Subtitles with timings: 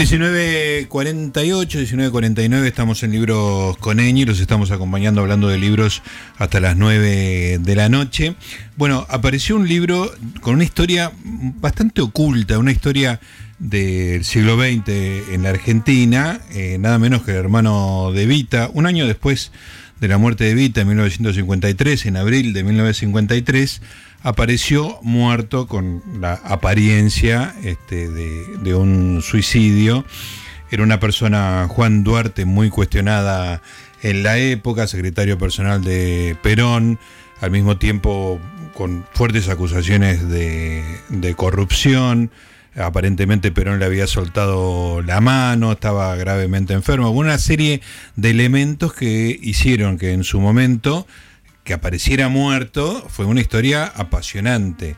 [0.00, 6.02] 1948, 1949 estamos en Libros con Eñi, los estamos acompañando hablando de libros
[6.38, 8.34] hasta las 9 de la noche.
[8.78, 10.10] Bueno, apareció un libro
[10.40, 13.20] con una historia bastante oculta, una historia
[13.58, 14.88] del siglo XX
[15.34, 19.52] en la Argentina, eh, nada menos que el hermano de Vita, un año después
[20.00, 23.82] de la muerte de Vita en 1953, en abril de 1953,
[24.22, 30.04] apareció muerto con la apariencia este, de, un suicidio.
[30.70, 33.62] Era una persona, Juan Duarte, muy cuestionada
[34.02, 36.98] en la época, secretario personal de Perón,
[37.40, 38.38] al mismo tiempo
[38.74, 42.30] con fuertes acusaciones de, de corrupción.
[42.76, 47.10] Aparentemente Perón le había soltado la mano, estaba gravemente enfermo.
[47.10, 47.80] Una serie
[48.14, 51.06] de elementos que hicieron que en su momento
[51.70, 54.96] que apareciera muerto fue una historia apasionante.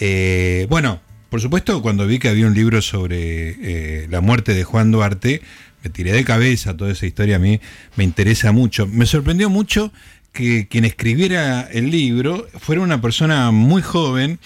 [0.00, 3.56] Eh, bueno, por supuesto, cuando vi que había un libro sobre
[4.02, 5.40] eh, la muerte de Juan Duarte,
[5.82, 7.58] me tiré de cabeza toda esa historia, a mí
[7.96, 8.86] me interesa mucho.
[8.86, 9.94] Me sorprendió mucho
[10.34, 14.40] que quien escribiera el libro fuera una persona muy joven,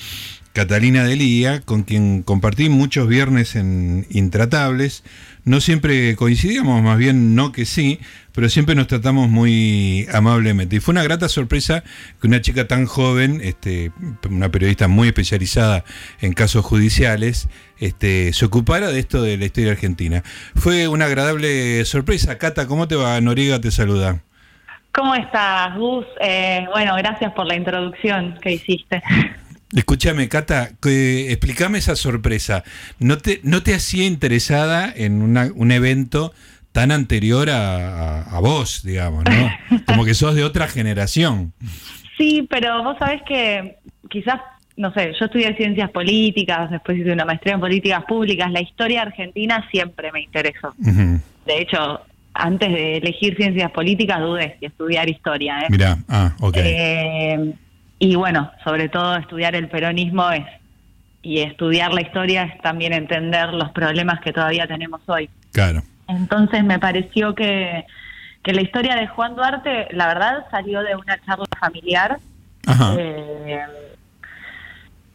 [0.53, 5.03] Catalina Delía, con quien compartí muchos viernes en Intratables,
[5.45, 8.01] no siempre coincidíamos, más bien no que sí,
[8.33, 10.77] pero siempre nos tratamos muy amablemente.
[10.77, 11.85] Y fue una grata sorpresa
[12.21, 13.93] que una chica tan joven, este,
[14.29, 15.85] una periodista muy especializada
[16.21, 20.23] en casos judiciales, este, se ocupara de esto de la historia argentina.
[20.55, 22.39] Fue una agradable sorpresa.
[22.39, 23.21] Cata, ¿cómo te va?
[23.21, 24.23] Noriga te saluda.
[24.93, 26.07] ¿Cómo estás, Gus?
[26.21, 29.03] Eh, bueno, gracias por la introducción que hiciste.
[29.75, 32.63] Escúchame, Cata, explícame esa sorpresa.
[33.01, 36.33] ¿No te, no te hacía interesada en un evento
[36.75, 39.81] tan anterior a, vos, digamos, ¿no?
[39.87, 41.53] Como que sos de otra generación.
[42.19, 43.77] Sí, pero vos sabés que
[44.11, 44.41] quizás,
[44.77, 49.03] no sé, yo estudié ciencias políticas, después hice una maestría en políticas públicas, la historia
[49.03, 50.75] argentina siempre me interesó.
[50.77, 52.01] De hecho,
[52.35, 55.61] antes de elegir ciencias políticas dudé si estudiar historia.
[55.61, 55.67] ¿eh?
[55.71, 56.57] Mirá, ah, ok.
[56.57, 57.55] Eh,
[58.05, 60.45] y bueno, sobre todo estudiar el peronismo es
[61.23, 65.31] y estudiar la historia es también entender los problemas que todavía tenemos hoy.
[65.55, 65.83] Claro.
[66.07, 67.87] Entonces me pareció que,
[68.43, 72.19] que la historia de Juan Duarte, la verdad, salió de una charla familiar.
[72.99, 73.65] Eh,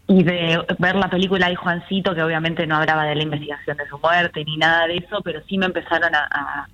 [0.08, 3.88] y de ver la película de Juancito, que obviamente no hablaba de la investigación de
[3.88, 6.68] su muerte ni nada de eso, pero sí me empezaron a,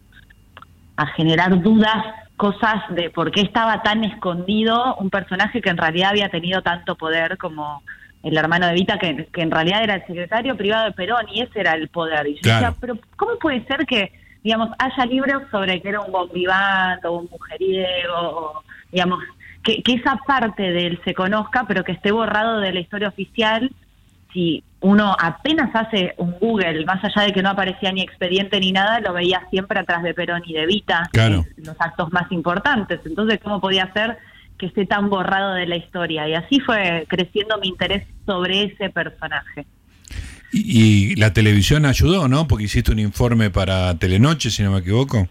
[0.96, 2.06] a generar dudas
[2.38, 6.96] cosas de por qué estaba tan escondido un personaje que en realidad había tenido tanto
[6.96, 7.82] poder como
[8.24, 11.60] el hermano de Vita, que, en realidad era el secretario privado de Perón y ese
[11.60, 12.28] era el poder.
[12.28, 14.12] Y yo decía, pero ¿cómo puede ser que,
[14.44, 19.20] digamos, haya libros sobre que era un bombivante o un mujeriego, o, digamos,
[19.64, 23.10] que, que esa parte de él se conozca, pero que esté borrado de la historia
[23.10, 23.72] oficial
[24.34, 28.72] si uno apenas hace un Google, más allá de que no aparecía ni expediente ni
[28.72, 31.10] nada, lo veía siempre atrás de Perón y de Vita,
[31.58, 33.00] los actos más importantes.
[33.04, 34.20] Entonces, ¿cómo podía ser
[34.60, 36.30] que esté tan borrado de la historia?
[36.30, 39.66] Y así fue creciendo mi interés sobre ese personaje.
[40.54, 42.48] Y, la televisión ayudó, ¿no?
[42.48, 45.28] Porque hiciste un informe para Telenoche, si no me equivoco.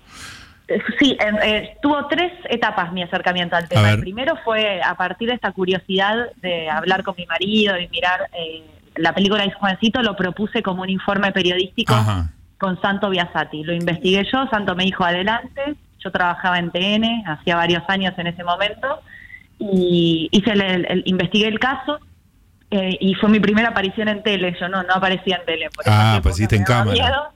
[0.66, 3.92] Eh, sí, eh, tuvo tres etapas mi acercamiento al tema.
[3.92, 8.28] El primero fue a partir de esta curiosidad de hablar con mi marido y mirar
[8.36, 8.64] eh,
[8.96, 11.94] la película de Juancito lo propuse como un informe periodístico
[12.58, 13.64] con Santo Biasati.
[13.64, 18.28] Lo investigué yo, Santo me dijo adelante, yo trabajaba en TN, hacía varios años en
[18.28, 19.00] ese momento,
[19.58, 21.98] y hice el, investigué el caso,
[22.70, 25.70] eh, y fue mi primera aparición en tele, yo no, no aparecía en tele.
[25.74, 27.30] Por ah, apareciste en cámara.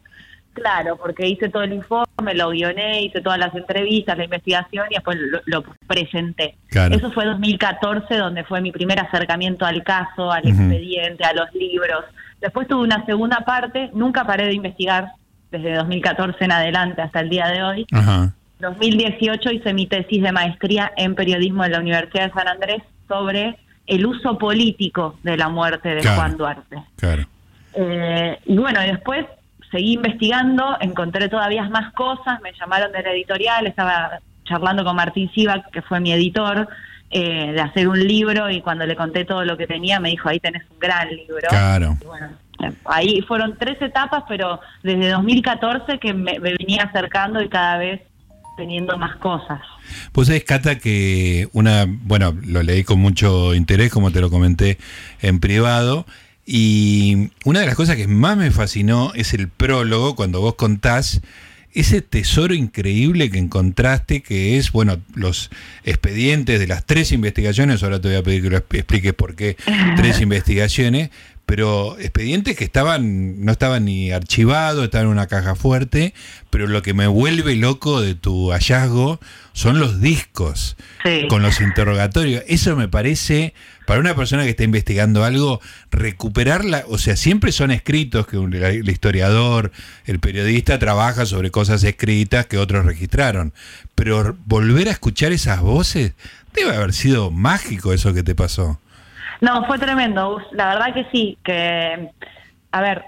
[0.52, 4.94] Claro, porque hice todo el informe, lo guioné, hice todas las entrevistas, la investigación y
[4.94, 6.56] después lo, presenté.
[6.70, 12.04] Eso fue 2014, donde fue mi primer acercamiento al caso, al expediente, a los libros.
[12.40, 15.12] Después tuve una segunda parte, nunca paré de investigar
[15.50, 17.86] desde 2014 en adelante hasta el día de hoy.
[17.90, 22.82] En 2018 hice mi tesis de maestría en periodismo en la Universidad de San Andrés
[23.06, 23.56] sobre
[23.86, 26.82] el uso político de la muerte de Juan Duarte.
[26.96, 27.26] Claro.
[27.74, 29.24] Eh, y bueno, después
[29.70, 35.30] seguí investigando, encontré todavía más cosas, me llamaron de la editorial, estaba charlando con Martín
[35.34, 36.68] Siva, que fue mi editor,
[37.10, 40.28] eh, de hacer un libro y cuando le conté todo lo que tenía me dijo,
[40.28, 41.48] ahí tenés un gran libro.
[41.48, 41.96] Claro.
[42.04, 42.36] bueno,
[42.84, 48.02] ahí fueron tres etapas, pero desde 2014 que me, venía acercando y cada vez
[48.58, 49.60] teniendo más cosas.
[50.12, 54.78] Pues sabés, Cata, que una, bueno, lo leí con mucho interés, como te lo comenté
[55.22, 56.04] en privado,
[56.50, 61.20] y una de las cosas que más me fascinó es el prólogo, cuando vos contás
[61.74, 65.50] ese tesoro increíble que encontraste, que es, bueno, los
[65.84, 69.58] expedientes de las tres investigaciones, ahora te voy a pedir que lo expliques por qué
[69.96, 71.10] tres investigaciones,
[71.48, 76.12] pero expedientes que estaban, no estaban ni archivados, estaban en una caja fuerte,
[76.50, 79.18] pero lo que me vuelve loco de tu hallazgo
[79.54, 80.76] son los discos
[81.30, 82.44] con los interrogatorios.
[82.48, 83.54] Eso me parece,
[83.86, 88.86] para una persona que está investigando algo, recuperarla, o sea, siempre son escritos que el
[88.90, 89.72] historiador,
[90.04, 93.54] el periodista trabaja sobre cosas escritas que otros registraron,
[93.94, 96.12] pero volver a escuchar esas voces
[96.52, 98.78] debe haber sido mágico eso que te pasó.
[99.40, 100.40] No, fue tremendo.
[100.52, 102.10] La verdad que sí, que,
[102.72, 103.04] a ver,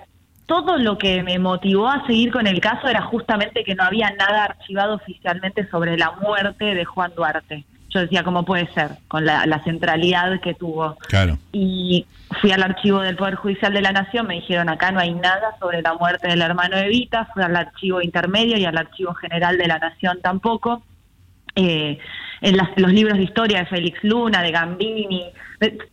[0.47, 4.11] todo lo que me motivó a seguir con el caso era justamente que no había
[4.11, 7.65] nada archivado oficialmente sobre la muerte de Juan Duarte.
[7.91, 8.99] Yo decía, ¿cómo puede ser?
[9.09, 10.97] Con la, centralidad que tuvo.
[11.09, 11.39] Claro.
[11.53, 12.07] Y
[12.41, 15.57] fui al archivo del Poder Judicial de la Nación, me dijeron, acá no hay nada
[15.59, 19.59] sobre la muerte del hermano de Vita, fui al archivo intermedio y al archivo general
[19.59, 20.83] de la Nación tampoco.
[21.55, 21.99] Eh,
[22.41, 25.27] en los libros de historia de Félix Luna, de Gambini,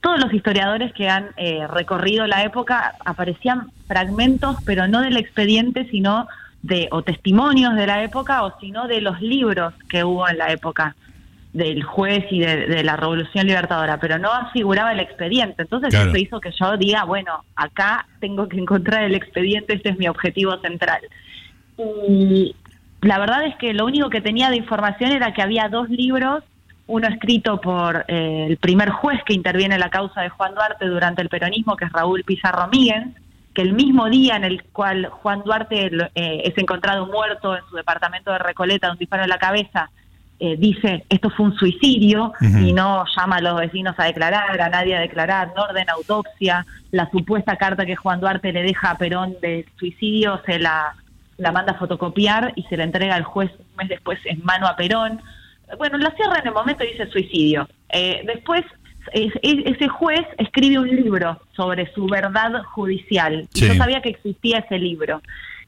[0.01, 5.87] todos los historiadores que han eh, recorrido la época aparecían fragmentos, pero no del expediente,
[5.91, 6.27] sino
[6.61, 10.51] de o testimonios de la época o sino de los libros que hubo en la
[10.51, 10.95] época
[11.53, 15.63] del juez y de, la Revolución Libertadora, pero no figuraba el expediente.
[15.63, 19.97] Entonces eso hizo que yo diga, bueno, acá tengo que encontrar el expediente, este es
[19.97, 21.01] mi objetivo central.
[22.07, 22.55] Y
[23.01, 26.43] la verdad es que lo único que tenía de información era que había dos libros,
[26.87, 30.85] uno escrito por eh, el primer juez que interviene en la causa de Juan Duarte
[30.85, 33.07] durante el peronismo, que es Raúl Pizarro Míguez,
[33.53, 37.75] que el mismo día en el cual Juan Duarte eh, es encontrado muerto en su
[37.75, 39.89] departamento de Recoleta, un disparo en la cabeza,
[40.39, 44.69] eh, dice esto fue un suicidio y no llama a los vecinos a declarar, a
[44.69, 48.97] nadie a declarar, no ordena autopsia, la supuesta carta que Juan Duarte le deja a
[48.99, 50.93] Perón de suicidio se la
[51.37, 54.67] la manda a fotocopiar y se la entrega al juez un mes después en mano
[54.67, 55.21] a Perón.
[55.77, 57.67] Bueno, la cierra en el momento y dice suicidio.
[57.89, 58.63] Eh, después
[59.13, 63.47] ese juez escribe un libro sobre su verdad judicial.
[63.53, 65.21] Y yo sabía que existía ese libro.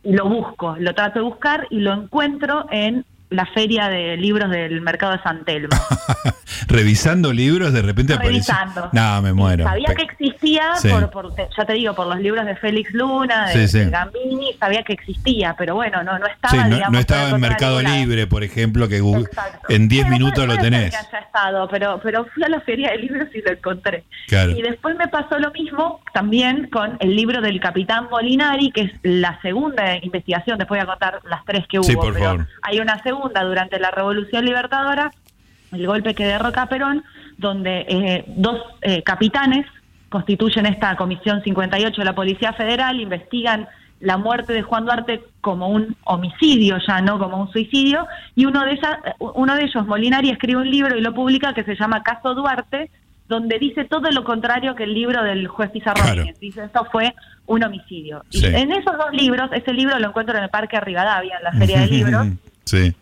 [0.04, 4.50] Y lo busco, lo trato de buscar y lo encuentro en la feria de libros
[4.50, 5.70] del mercado de San Telmo.
[6.68, 8.90] Revisando libros, de repente Revisando.
[8.92, 9.64] No, me muero.
[9.64, 10.72] Sabía que existía,
[11.12, 15.56] por, ya te digo, por los libros de Félix Luna, de, Gambini, sabía que existía,
[15.58, 19.02] pero bueno, no, no estaba, no, no estaba en Mercado Libre, por ejemplo, que
[19.70, 20.92] en 10 minutos lo tenés.
[20.92, 24.04] Que haya estado, pero, pero fui a la feria de libros y lo encontré.
[24.28, 28.92] Y después me pasó lo mismo también con el libro del Capitán Molinari, que es
[29.04, 33.02] la segunda investigación, después voy a contar las tres que hubo, por pero hay una
[33.04, 35.12] segunda durante la Revolución Libertadora,
[35.71, 37.04] el golpe que derroca a Perón,
[37.38, 39.66] donde eh, dos eh, capitanes
[40.10, 43.68] constituyen esta Comisión 58 de la Policía Federal, investigan
[44.00, 48.63] la muerte de Juan Duarte como un homicidio, ya no como un suicidio, y uno
[48.66, 48.80] de,
[49.19, 52.89] uno de ellos, Molinari, escribe un libro y lo publica que se llama Caso Duarte,
[53.27, 56.01] donde dice todo lo contrario que el libro del juez Pizarro
[56.39, 57.13] Dice, esto fue
[57.45, 58.24] un homicidio.
[58.31, 61.51] Y en esos dos libros, ese libro lo encuentro en el Parque Rivadavia, en la
[61.60, 62.27] Feria de Libros,
[62.69, 62.94] Sí.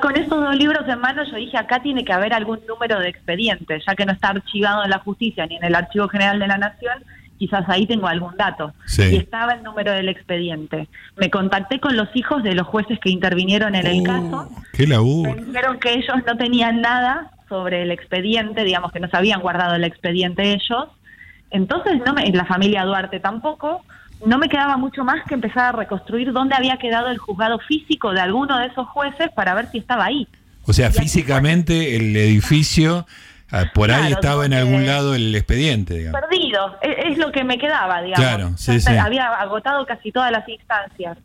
[0.00, 3.08] con estos dos libros en mano yo dije, acá tiene que haber algún número de
[3.08, 6.46] expediente, ya que no está archivado en la justicia ni en el Archivo General de
[6.46, 7.02] la Nación,
[7.38, 8.74] quizás ahí tengo algún dato.
[8.98, 10.88] Y estaba el número del expediente.
[11.16, 14.50] Me contacté con los hijos de los jueces que intervinieron en el uh, caso.
[14.72, 15.34] ¡Qué laburo!
[15.34, 19.40] Me dijeron que ellos no tenían nada sobre el expediente, digamos que no se habían
[19.40, 20.88] guardado el expediente ellos.
[21.50, 23.82] Entonces, no me, la familia Duarte tampoco
[24.24, 28.12] no me quedaba mucho más que empezar a reconstruir dónde había quedado el juzgado físico
[28.12, 30.26] de alguno de esos jueces para ver si estaba ahí.
[30.64, 33.06] O sea, físicamente el edificio,
[33.52, 36.20] ah, por ahí estaba en algún lado el expediente, digamos.
[36.20, 38.26] Perdido, e, es, lo que me quedaba, digamos.
[38.26, 38.96] Claro, sí, sí.
[38.96, 41.18] Había agotado casi todas las instancias.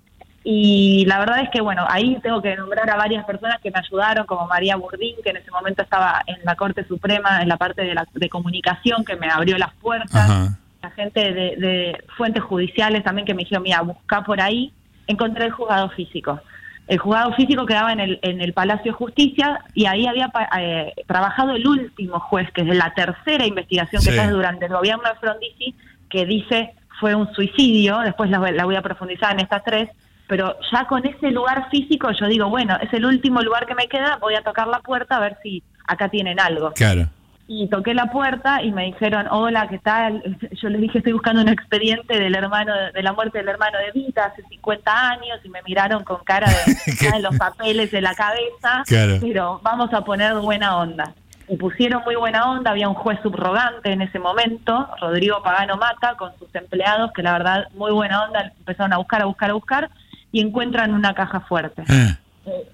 [0.43, 3.79] Y la verdad es que, bueno, ahí tengo que nombrar a varias personas que me
[3.79, 7.57] ayudaron, como María Burdín, que en ese momento estaba en la Corte Suprema, en la
[7.57, 10.29] parte de, la, de comunicación, que me abrió las puertas.
[10.29, 14.71] Ajá la gente de, fuentes judiciales también que me dijeron, mira, busca por ahí,
[15.07, 16.39] encontré el juzgado físico.
[16.87, 20.93] El juzgado físico quedaba en el, en el Palacio de Justicia y ahí había eh,
[21.07, 25.03] trabajado el último juez, que es de la tercera investigación que está durante el gobierno
[25.03, 25.75] de Frondizi,
[26.09, 29.89] que dice fue un suicidio, después la, la voy a profundizar en estas tres,
[30.27, 33.87] pero ya con ese lugar físico yo digo, bueno, es el último lugar que me
[33.87, 36.71] queda, voy a tocar la puerta a ver si acá tienen algo.
[36.73, 37.07] Claro
[37.53, 40.23] y toqué la puerta y me dijeron, hola, ¿qué tal?
[40.53, 43.91] Yo les dije, estoy buscando un expediente del hermano, de la muerte del hermano de
[43.91, 48.83] Vita hace 50 años y me miraron con cara de, los papeles de la cabeza,
[49.19, 51.13] pero vamos a poner buena onda.
[51.49, 56.15] Y pusieron muy buena onda, había un juez subrogante en ese momento, Rodrigo Pagano Mata,
[56.15, 59.53] con sus empleados, que la verdad, muy buena onda, empezaron a buscar, a buscar, a
[59.55, 59.89] buscar,
[60.31, 61.83] y encuentran una caja fuerte.
[61.89, 62.15] Ah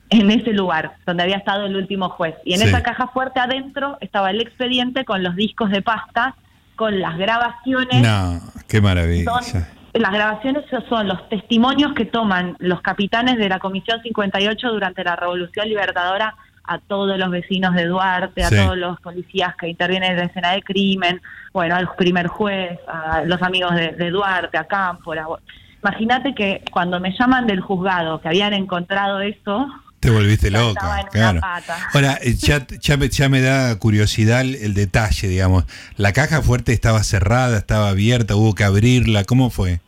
[0.10, 2.36] en ese lugar donde había estado el último juez.
[2.46, 6.36] Y en esa caja fuerte adentro estaba el expediente con los discos de pasta
[6.76, 8.02] con las grabaciones.
[8.02, 9.32] No, qué maravilla.
[9.94, 15.16] las grabaciones son los testimonios que toman los capitanes de la Comisión 58 durante la
[15.16, 16.36] Revolución Libertadora
[16.68, 20.52] a todos los vecinos de Duarte, a todos los policías que intervienen en la escena
[20.52, 21.22] de crimen,
[21.54, 25.26] bueno, al primer juez, a los amigos de, Duarte, a Cámpora.
[25.88, 29.68] Imagínate que cuando me llaman del juzgado que habían encontrado eso,
[30.02, 31.40] te volviste loca, claro.
[31.94, 35.64] Ahora, eh, ya, ya, me, da curiosidad el detalle, digamos.
[35.96, 39.24] ¿La caja fuerte estaba cerrada, estaba abierta, hubo que abrirla?
[39.24, 39.80] ¿Cómo fue?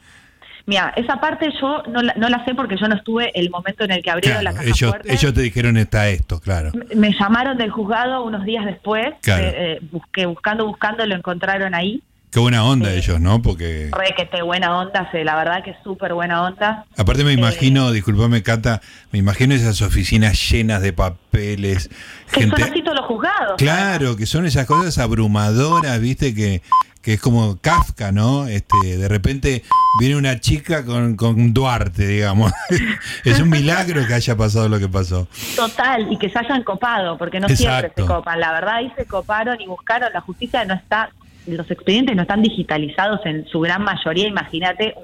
[0.66, 3.84] Mira, esa parte yo no la, no la sé porque yo no estuve el momento
[3.84, 5.14] en el que abrieron la caja ellos, fuerte.
[5.14, 6.72] Ellos te dijeron está esto, claro.
[6.96, 12.02] Me llamaron del juzgado unos días después, eh, eh, busqué, buscando, buscando, lo encontraron ahí.
[12.32, 13.42] Qué buena onda ellos, ¿no?
[13.42, 13.90] Porque...
[13.92, 16.86] Re que te buena onda, la verdad que es súper buena onda.
[16.96, 18.82] Aparte me imagino, disculpame Cata,
[19.12, 21.90] me imagino esas oficinas llenas de papeles.
[22.32, 22.62] Que gente...
[22.62, 23.56] son así todos los juzgados.
[23.58, 26.62] Claro, que son esas cosas abrumadoras, viste, que,
[27.02, 28.46] que es como Kafka, ¿no?
[28.46, 29.64] Este, de repente
[30.00, 32.52] viene una chica con, con Duarte, digamos.
[33.26, 35.28] es un milagro que haya pasado lo que pasó.
[35.56, 38.40] Total, y que se hayan copado, porque no siempre se copan.
[38.40, 41.10] La verdad, ahí se coparon y buscaron, la justicia no está
[41.56, 44.28] los expedientes no están digitalizados en su gran mayoría.
[44.28, 44.96] Imagínate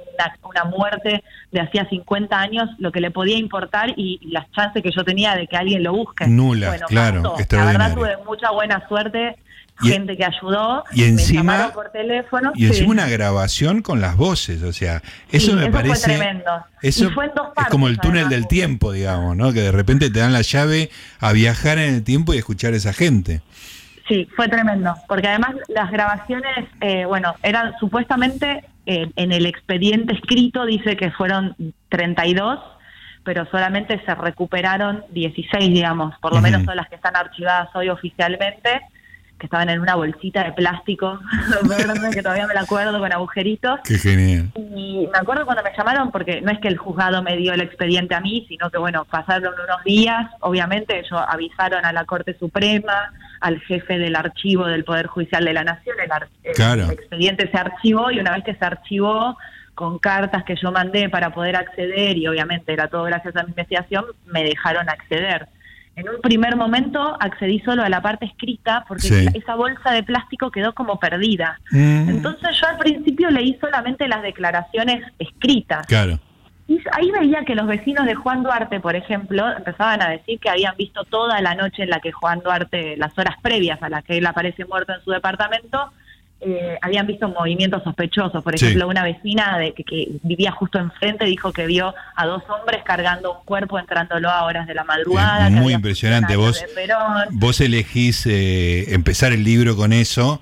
[0.43, 4.91] una, muerte de hacía 50 años, lo que le podía importar y, las chances que
[4.91, 6.27] yo tenía de que alguien lo busque.
[6.27, 7.35] Nula, claro.
[7.51, 9.37] La verdad tuve mucha buena suerte.
[9.81, 12.53] gente que ayudó, y encima, por teléfono.
[12.55, 15.95] Y encima una grabación con las voces, o sea, eso me parece.
[15.95, 16.51] Fue tremendo.
[16.81, 19.51] Eso fue dos partes, es como el túnel del tiempo, digamos, ¿no?
[19.51, 22.77] Que de repente te dan la llave a viajar en el tiempo y escuchar a
[22.77, 23.41] esa gente.
[24.07, 30.13] Sí, fue tremendo, porque además las grabaciones, eh, bueno, eran supuestamente eh, en el expediente
[30.13, 31.55] escrito dice que fueron
[31.89, 32.59] 32,
[33.23, 37.89] pero solamente se recuperaron 16, digamos, por lo menos son las que están archivadas hoy
[37.89, 38.81] oficialmente,
[39.37, 41.19] que estaban en una bolsita de plástico
[41.67, 43.79] verde, que todavía me la acuerdo con agujeritos.
[43.83, 44.51] Qué genial.
[44.55, 47.61] Y me acuerdo cuando me llamaron, porque no es que el juzgado me dio el
[47.61, 52.37] expediente a mí, sino que, bueno, pasaron unos días, obviamente ellos avisaron a la Corte
[52.37, 53.11] Suprema,
[53.41, 55.95] al jefe del archivo del Poder Judicial de la Nación.
[56.43, 59.37] El, expediente se archivó y una vez que se archivó
[59.73, 63.49] con cartas que yo mandé para poder acceder, y obviamente era todo gracias a mi
[63.49, 65.47] investigación, me dejaron acceder.
[65.95, 70.51] En un primer momento accedí solo a la parte escrita porque esa bolsa de plástico
[70.51, 71.59] quedó como perdida.
[71.71, 72.09] Mm.
[72.09, 75.87] Entonces yo al principio leí solamente las declaraciones escritas.
[75.87, 76.19] Claro.
[76.67, 80.49] Y ahí veía que los vecinos de Juan Duarte, por ejemplo, empezaban a decir que
[80.49, 84.03] habían visto toda la noche en la que Juan Duarte, las horas previas a las
[84.03, 85.91] que él aparece muerto en su departamento,
[86.41, 88.43] eh, habían visto movimientos sospechosos.
[88.43, 92.83] Por ejemplo, una vecina de, que, vivía justo enfrente dijo que vio a dos hombres
[92.83, 95.49] cargando un cuerpo, entrándolo a horas de la madrugada.
[95.49, 96.35] muy impresionante.
[96.35, 96.63] Vos,
[97.31, 100.39] vos elegís eh, empezar el libro con eso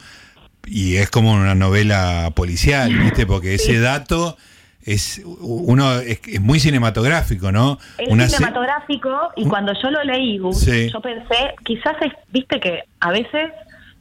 [0.66, 3.26] y es como una novela policial, ¿viste?
[3.26, 4.38] Porque ese dato
[4.86, 7.80] es uno es, muy cinematográfico, ¿no?
[7.98, 13.52] Es cinematográfico y cuando yo lo leí, yo pensé, quizás es, viste que a veces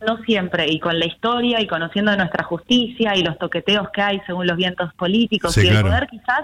[0.07, 4.21] no siempre, y con la historia y conociendo nuestra justicia y los toqueteos que hay
[4.27, 6.43] según los vientos políticos y el poder, quizás,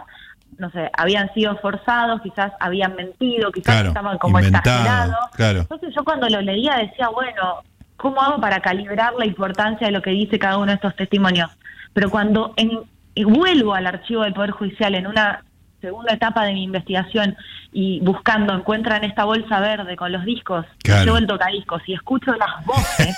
[0.59, 5.17] no sé, habían sido forzados, quizás habían mentido, quizás estaban como exagerados.
[5.39, 7.63] Entonces yo cuando lo leía decía, bueno,
[7.97, 11.51] ¿cómo hago para calibrar la importancia de lo que dice cada uno de estos testimonios?
[11.93, 12.81] Pero cuando en,
[13.15, 15.43] y vuelvo al archivo del Poder Judicial en una
[15.81, 17.37] segunda etapa de mi investigación
[17.73, 21.05] y buscando, encuentran esta bolsa verde con los discos, claro.
[21.05, 23.17] llevo el tocadiscos y escucho las voces,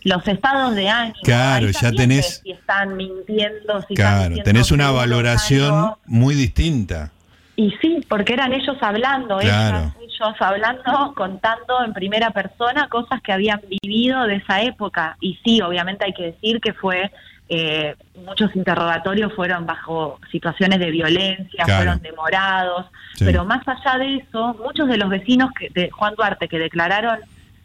[0.04, 1.16] los estados de ánimo.
[1.22, 2.40] Claro, ya tenés.
[2.44, 7.10] Si están mintiendo, si claro, tenés una valoración muy distinta.
[7.56, 13.60] Y sí, porque eran ellos hablando, ellos hablando, contando en primera persona cosas que habían
[13.80, 15.16] vivido de esa época.
[15.20, 17.12] Y sí, obviamente hay que decir que fue
[17.48, 22.86] eh, muchos interrogatorios fueron bajo situaciones de violencia, fueron demorados,
[23.18, 27.18] pero más allá de eso, muchos de los vecinos que, de Juan Duarte que declararon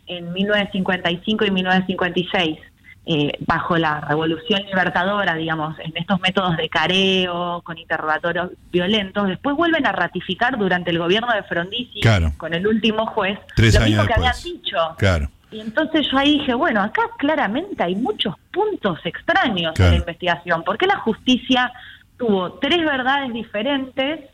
[0.07, 2.59] en 1955 y 1956
[3.05, 9.55] eh, bajo la revolución libertadora, digamos, en estos métodos de careo, con interrogatorios violentos, después
[9.55, 12.01] vuelven a ratificar durante el gobierno de Frondizi,
[12.37, 14.77] con el último juez, lo mismo que habían dicho.
[14.97, 15.29] Claro.
[15.51, 20.63] Y entonces yo ahí dije, bueno, acá claramente hay muchos puntos extraños en la investigación,
[20.63, 21.71] porque la justicia
[22.17, 24.29] tuvo tres verdades diferentes,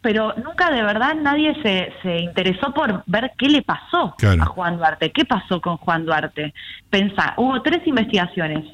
[0.00, 4.76] pero nunca de verdad nadie se, se interesó por ver qué le pasó a Juan
[4.76, 6.54] Duarte, qué pasó con Juan Duarte.
[6.88, 8.64] Pensá, hubo tres investigaciones.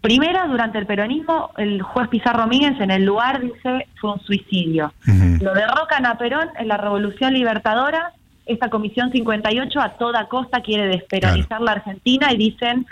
[0.00, 4.94] Primera, durante el peronismo, el juez Pizarro Míguez en el lugar dice fue un suicidio.
[5.40, 8.12] Lo derrocan a Perón en la Revolución Libertadora
[8.48, 12.86] esta Comisión 58 a toda costa quiere desperonizar la Argentina y dicen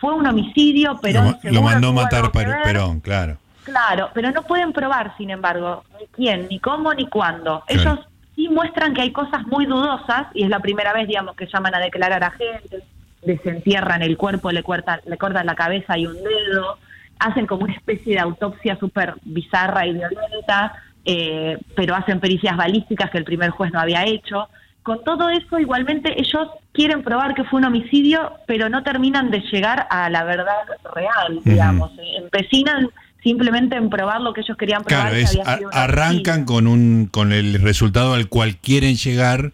[0.00, 1.36] fue un homicidio, pero...
[1.42, 3.36] Lo, mandó matar Perón, claro.
[3.64, 7.62] Claro, pero no pueden probar, sin embargo, ni quién, ni cómo, ni cuándo.
[7.68, 7.98] Ellos
[8.34, 11.74] sí muestran que hay cosas muy dudosas, y es la primera vez, digamos, que llaman
[11.74, 12.82] a declarar a gente,
[13.22, 16.78] desentierran el cuerpo, le cortan, le cortan la cabeza y un dedo,
[17.18, 20.72] hacen como una especie de autopsia súper bizarra y violenta,
[21.04, 24.48] eh, pero hacen pericias balísticas que el primer juez no había hecho.
[24.82, 29.40] Con todo eso, igualmente ellos quieren probar que fue un homicidio, pero no terminan de
[29.40, 30.54] llegar a la verdad
[30.94, 31.92] real, digamos.
[32.18, 32.88] Empecinan
[33.22, 35.12] simplemente en probar lo que ellos querían probar.
[35.12, 39.52] Claro, arrancan con, un, con el resultado al cual quieren llegar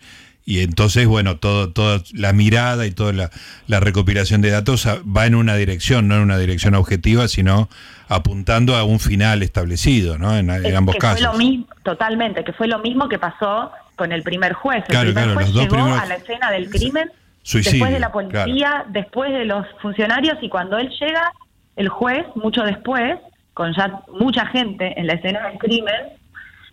[0.49, 5.35] y entonces, bueno, todo, toda la mirada y toda la, recopilación de datos va en
[5.35, 7.69] una dirección, no en una dirección objetiva, sino
[8.09, 10.37] apuntando a un final establecido, ¿no?
[10.37, 11.19] En, ambos casos.
[11.19, 14.85] Fue lo mismo, totalmente, que fue lo mismo que pasó con el primer juez.
[14.89, 17.11] El primer juez llegó a la escena del crimen,
[17.43, 21.33] después de la policía, después de los funcionarios, y cuando él llega,
[21.77, 23.19] el juez, mucho después,
[23.55, 25.95] con ya mucha gente en la escena del crimen,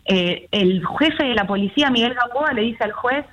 [0.05, 3.25] eh, el jefe de la policía, Miguel Gamboa, le dice al juez,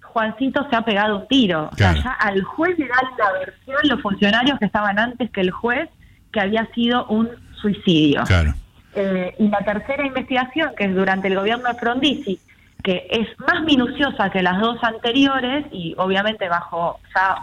[0.00, 1.68] Juancito se ha pegado un tiro.
[1.72, 5.40] O sea, ya al juez le dan la versión los funcionarios que estaban antes que
[5.40, 5.88] el juez
[6.32, 7.28] que había sido un
[7.60, 8.22] suicidio.
[8.24, 8.54] Claro.
[8.94, 12.38] Eh, y la tercera investigación, que es durante el gobierno de Frondizi,
[12.84, 17.38] que es más minuciosa que las dos anteriores y obviamente bajo ya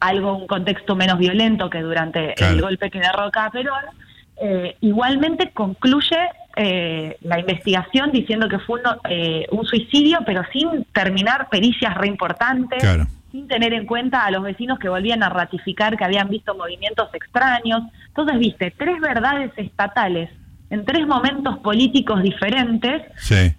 [0.00, 3.84] algo, un contexto menos violento que durante el golpe que derroca a Perón,
[4.40, 6.16] eh, igualmente concluye
[6.56, 12.82] eh, la investigación diciendo que fue eh, un suicidio, pero sin terminar pericias re importantes,
[13.30, 17.12] sin tener en cuenta a los vecinos que volvían a ratificar que habían visto movimientos
[17.12, 17.82] extraños.
[18.08, 20.30] Entonces, viste, tres verdades estatales
[20.70, 23.02] en tres momentos políticos diferentes,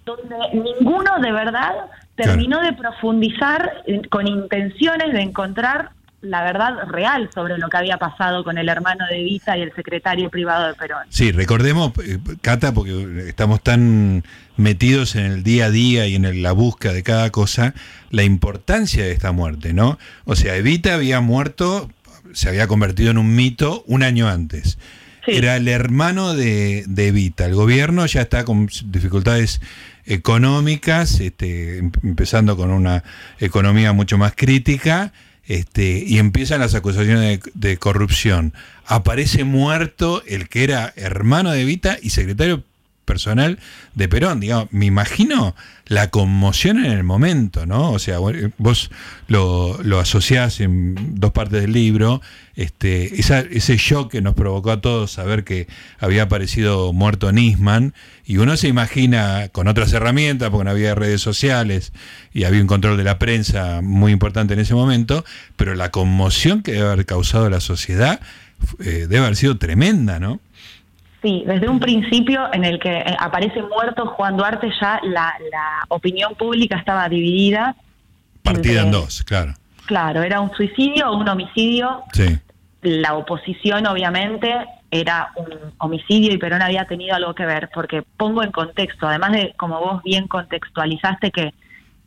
[0.04, 1.72] donde ninguno de verdad
[2.16, 5.90] terminó de profundizar con intenciones de encontrar
[6.22, 9.74] la verdad real sobre lo que había pasado con el hermano de Vita y el
[9.74, 11.04] secretario privado de Perón.
[11.10, 14.22] Sí, recordemos, eh, Cata, porque estamos tan
[14.56, 17.74] metidos en el día a día y en la búsqueda de cada cosa,
[18.10, 19.98] la importancia de esta muerte, ¿no?
[20.24, 21.90] O sea, Evita había muerto,
[22.32, 24.78] se había convertido en un mito un año antes.
[25.26, 27.46] Era el hermano de, de Evita.
[27.46, 29.60] El gobierno ya está con dificultades
[30.04, 33.04] económicas, este, em, empezando con una
[33.38, 35.12] economía mucho más crítica
[35.46, 38.54] este, y empiezan las acusaciones de, corrupción.
[38.86, 42.64] Aparece muerto el que era hermano de Vita y secretario
[43.04, 43.58] personal
[43.94, 44.40] de Perón.
[44.40, 45.54] Digamos, me imagino
[45.86, 47.90] la conmoción en el momento, ¿no?
[47.90, 48.18] O sea,
[48.58, 48.90] vos
[49.28, 52.22] lo, lo asociás en dos partes del libro,
[52.54, 55.66] este, ese shock que nos provocó a todos saber que
[55.98, 61.20] había aparecido muerto Nisman, y uno se imagina con otras herramientas, porque no había redes
[61.20, 61.92] sociales
[62.32, 65.24] y había un control de la prensa muy importante en ese momento,
[65.56, 68.20] pero la conmoción que debe haber causado la sociedad
[68.80, 70.40] eh, debe haber sido tremenda, ¿no?
[71.22, 75.32] Sí, desde un principio en el que eh, aparece muerto Juan Duarte ya la,
[75.88, 77.76] opinión pública estaba dividida.
[78.42, 79.54] Partida en dos, claro.
[79.86, 82.02] Claro, era un suicidio o un homicidio.
[82.12, 82.38] Sí.
[82.82, 84.52] La oposición, obviamente,
[84.90, 85.46] era un
[85.78, 89.78] homicidio y Perón había tenido algo que ver, porque pongo en contexto, además de, como
[89.78, 91.54] vos bien contextualizaste, que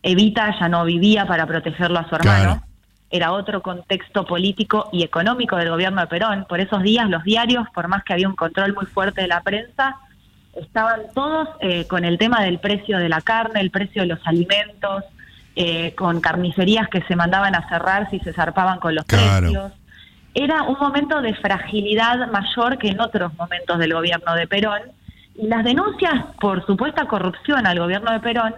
[0.03, 2.61] Evita ya no vivía para protegerlo a su hermano
[3.09, 6.45] era otro contexto político y económico del gobierno de Perón.
[6.49, 9.41] Por esos días los diarios, por más que había un control muy fuerte de la
[9.41, 9.97] prensa,
[10.55, 14.19] estaban todos eh, con el tema del precio de la carne, el precio de los
[14.25, 15.03] alimentos,
[15.55, 19.71] eh, con carnicerías que se mandaban a cerrar si se zarpaban con los precios.
[20.33, 24.81] Era un momento de fragilidad mayor que en otros momentos del gobierno de Perón.
[25.35, 28.55] Y las denuncias por supuesta corrupción al gobierno de Perón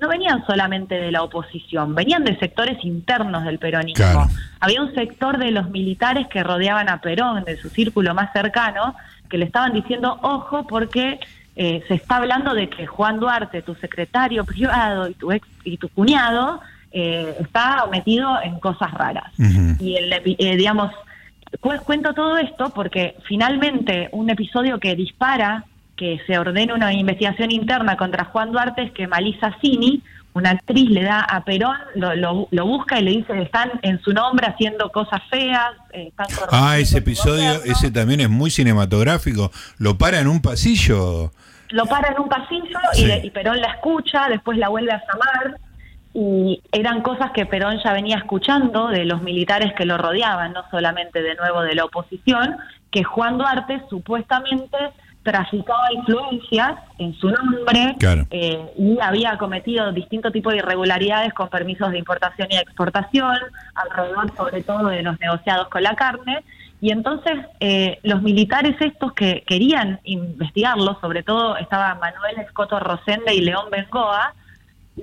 [0.00, 4.28] no venían solamente de la oposición, venían de sectores internos del peronismo.
[4.60, 8.94] Había un sector de los militares que rodeaban a Perón, de su círculo más cercano,
[9.28, 11.20] que le estaban diciendo, ojo, porque
[11.56, 15.76] eh, se está hablando de que Juan Duarte, tu secretario privado y tu, ex, y
[15.76, 16.60] tu cuñado,
[16.92, 19.32] eh, está metido en cosas raras.
[19.78, 20.92] Y, el, eh, digamos,
[21.60, 25.64] cuento todo esto porque finalmente un episodio que dispara
[26.00, 30.88] que se ordene una investigación interna contra Juan Duarte es que Malisa Cini, una actriz,
[30.88, 35.20] le da a Perón, lo, busca y le dice están en su nombre haciendo cosas
[35.28, 35.72] feas.
[35.92, 36.10] Eh,
[36.50, 39.50] ah, ese episodio, ese también es muy cinematográfico.
[39.76, 41.32] Lo para en un pasillo.
[41.68, 45.60] Lo para en un pasillo y, y, Perón la escucha, después la vuelve a llamar.
[46.14, 50.64] Y eran cosas que Perón ya venía escuchando de los militares que lo rodeaban, no
[50.70, 52.56] solamente de nuevo de la oposición,
[52.90, 54.78] que Juan Duarte supuestamente
[55.22, 57.96] traficaba influencias en su nombre
[58.30, 63.36] eh, y había cometido distintos tipos de irregularidades con permisos de importación y exportación,
[63.74, 66.42] alrededor sobre todo de los negociados con la carne,
[66.80, 73.34] Y entonces eh, los militares estos que querían investigarlo, sobre todo estaba Manuel Escoto Rosende
[73.34, 74.34] y León Bengoa,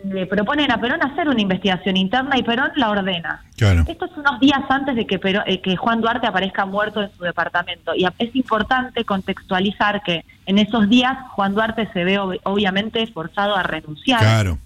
[0.04, 3.44] le proponen a Perón hacer una investigación interna y Perón la ordena.
[3.58, 7.24] Esto es unos días antes de que, eh, que Juan Duarte aparezca muerto en su
[7.24, 7.94] departamento.
[7.96, 13.64] Y es importante contextualizar que en esos días Juan Duarte se ve obviamente forzado a
[13.64, 14.20] renunciar.
[14.20, 14.58] Claro.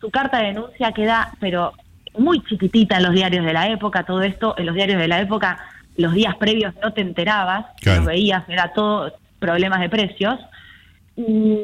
[0.00, 1.72] Su carta de denuncia queda, pero
[2.18, 4.04] muy chiquitita en los diarios de la época.
[4.04, 5.58] Todo esto en los diarios de la época,
[5.96, 10.38] los días previos no te enterabas, lo veías, era todo problemas de precios.
[11.16, 11.60] Y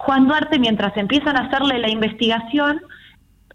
[0.00, 2.80] Juan Duarte, mientras empiezan a hacerle la investigación,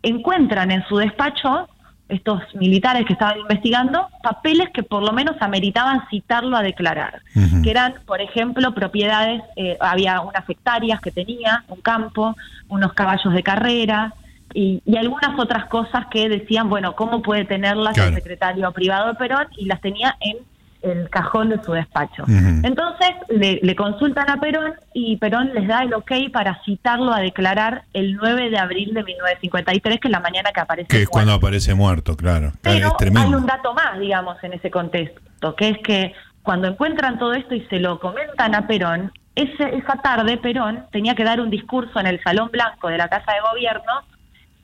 [0.04, 1.68] encuentran en su despacho,
[2.08, 7.24] estos militares que estaban investigando, papeles que por lo menos ameritaban citarlo a declarar,
[7.64, 12.36] que eran, por ejemplo, propiedades, eh, había unas hectáreas que tenía, un campo,
[12.70, 14.14] unos caballos de carrera,
[14.54, 19.48] y, algunas otras cosas que decían, bueno, ¿cómo puede tenerlas el secretario privado de Perón?
[19.58, 20.38] Y las tenía en
[20.86, 22.24] el cajón de su despacho.
[22.28, 27.84] Entonces le, consultan a Perón y Perón les da el ok para citarlo a declarar
[27.94, 30.88] el 9 de abril de 1953, que es la mañana que aparece.
[30.88, 32.54] Que es cuando aparece muerto, claro.
[32.62, 37.34] Pero hay un dato más, digamos, en ese contexto, que es que cuando encuentran todo
[37.34, 41.50] esto y se lo comentan a Perón, ese, esa tarde Perón tenía que dar un
[41.50, 44.04] discurso en el Salón Blanco de la Casa de Gobierno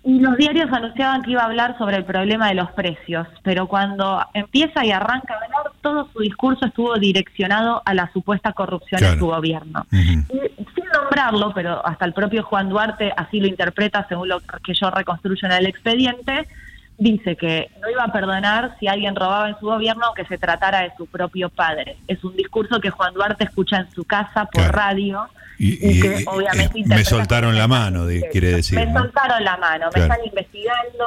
[0.04, 3.68] y los diarios anunciaban que iba a hablar sobre el problema de los precios, pero
[3.68, 9.04] cuando empieza y arranca a hablar, todo su discurso estuvo direccionado a la supuesta corrupción
[9.04, 9.86] en su gobierno.
[9.92, 14.90] sin nombrarlo, pero hasta el propio Juan Duarte así lo interpreta según lo que yo
[14.90, 16.48] reconstruyo en el expediente,
[16.98, 20.82] dice que no iba a perdonar si alguien robaba en su gobierno aunque se tratara
[20.82, 21.98] de su propio padre.
[22.08, 25.28] Es un discurso que Juan Duarte escucha en su casa por radio
[25.62, 28.80] y, obviamente me soltaron la mano, quiere decir.
[28.80, 31.06] Me soltaron la mano, me están investigando,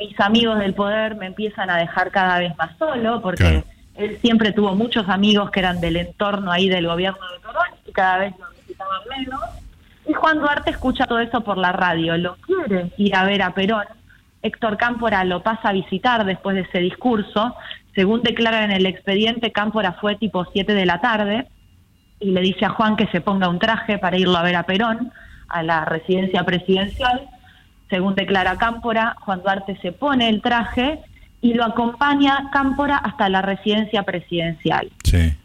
[0.00, 3.62] mis amigos del poder me empiezan a dejar cada vez más solo, porque
[3.94, 7.92] él siempre tuvo muchos amigos que eran del entorno ahí del gobierno de Perón y
[7.92, 9.40] cada vez lo necesitaban menos.
[10.08, 13.54] Y Juan Duarte escucha todo eso por la radio, lo quiere ir a ver a
[13.54, 13.84] Perón.
[14.42, 17.54] Héctor Cámpora lo pasa a visitar después de ese discurso.
[17.94, 21.46] Según declara en el expediente, Cámpora fue tipo 7 de la tarde
[22.20, 24.64] y le dice a Juan que se ponga un traje para irlo a ver a
[24.64, 25.12] Perón,
[25.48, 27.28] a la residencia presidencial.
[27.90, 31.00] Según declara Cámpora, Juan Duarte se pone el traje
[31.40, 34.90] y lo acompaña Cámpora hasta la residencia presidencial.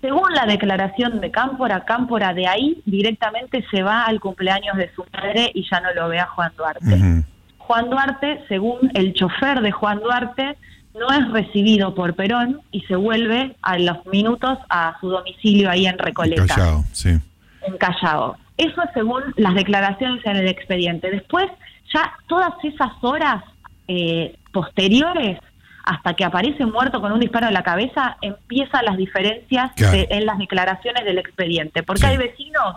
[0.01, 5.05] Según la declaración de Cámpora, Cámpora de ahí directamente se va al cumpleaños de su
[5.13, 7.23] madre y ya no lo ve a Juan Duarte.
[7.57, 10.57] Juan Duarte, según el chofer de Juan Duarte,
[10.93, 15.87] no es recibido por Perón y se vuelve a los minutos a su domicilio ahí
[15.87, 16.41] en Recoleta.
[16.41, 17.19] En Callao, sí.
[17.65, 18.37] En Callao.
[18.57, 21.09] Eso según las declaraciones en el expediente.
[21.09, 21.45] Después,
[21.93, 23.43] ya todas esas horas
[23.87, 25.39] eh, posteriores,
[25.83, 30.37] hasta que aparece muerto con un disparo en la cabeza, empiezan las diferencias en las
[30.37, 31.83] declaraciones del expediente.
[31.83, 32.75] Porque hay vecinos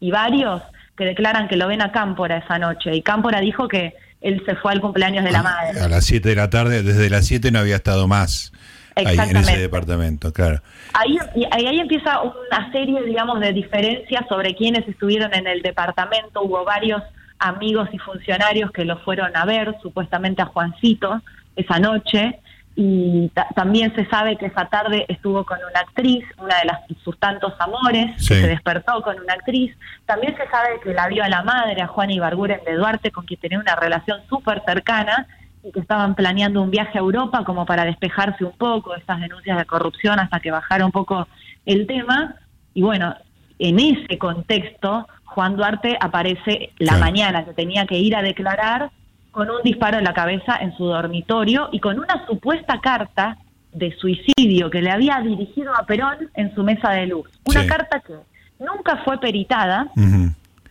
[0.00, 0.62] y varios
[0.96, 2.94] que declaran que lo ven a Cámpora esa noche.
[2.94, 5.80] Y Cámpora dijo que él se fue al cumpleaños de la madre.
[5.80, 8.52] A las 7 de la tarde, desde las 7 no había estado más
[8.96, 10.62] ahí, en ese departamento, claro.
[10.94, 11.18] Ahí,
[11.50, 16.42] ahí, empieza una serie, digamos, de diferencias sobre quiénes estuvieron en el departamento.
[16.42, 17.02] Hubo varios
[17.38, 21.20] amigos y funcionarios que lo fueron a ver, supuestamente a Juancito,
[21.56, 22.40] esa noche
[22.76, 27.16] y también se sabe que esa tarde estuvo con una actriz, una de las, sus
[27.20, 29.76] tantos amores, que se despertó con una actriz.
[30.06, 33.26] También se sabe que la vio a la madre, a Juana Ibarguren de Duarte, con
[33.26, 35.28] quien tenía una relación súper cercana
[35.62, 39.20] y que estaban planeando un viaje a Europa como para despejarse un poco de estas
[39.20, 41.28] denuncias de corrupción hasta que bajara un poco
[41.66, 42.34] el tema.
[42.74, 43.14] Y bueno,
[43.60, 48.90] en ese contexto, Juan Duarte aparece la mañana que tenía que ir a declarar
[49.34, 53.36] con un disparo en la cabeza en su dormitorio y con una supuesta carta
[53.72, 57.28] de suicidio que le había dirigido a Perón en su mesa de luz.
[57.44, 58.14] Una carta que
[58.60, 59.88] nunca fue peritada.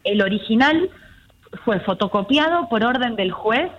[0.05, 0.89] El original
[1.65, 3.69] fue fotocopiado por orden del juez.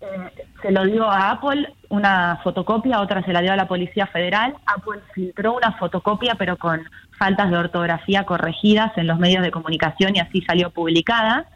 [0.00, 4.06] Eh, se lo dio a Apple una fotocopia, otra se la dio a la Policía
[4.06, 4.54] Federal.
[4.66, 6.80] Apple filtró una fotocopia, pero con
[7.18, 11.46] faltas de ortografía corregidas en los medios de comunicación y así salió publicada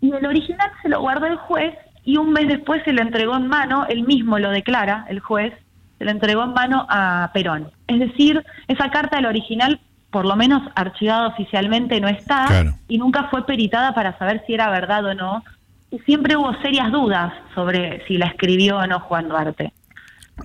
[0.00, 3.36] y el original se lo guardó el juez y un mes después se lo entregó
[3.36, 5.52] en mano, él mismo lo declara, el juez,
[5.98, 7.70] se lo entregó en mano a Perón.
[7.86, 9.80] Es decir, esa carta del original,
[10.10, 14.70] por lo menos archivada oficialmente, no está y nunca fue peritada para saber si era
[14.70, 15.44] verdad o no.
[15.90, 19.72] Y siempre hubo serias dudas sobre si la escribió o no Juan Duarte.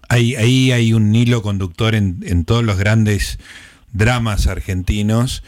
[0.09, 3.39] Ahí, ahí hay un hilo conductor en, en todos los grandes
[3.91, 5.43] dramas argentinos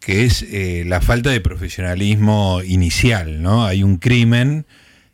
[0.00, 3.66] que es eh, la falta de profesionalismo inicial, ¿no?
[3.66, 4.66] Hay un crimen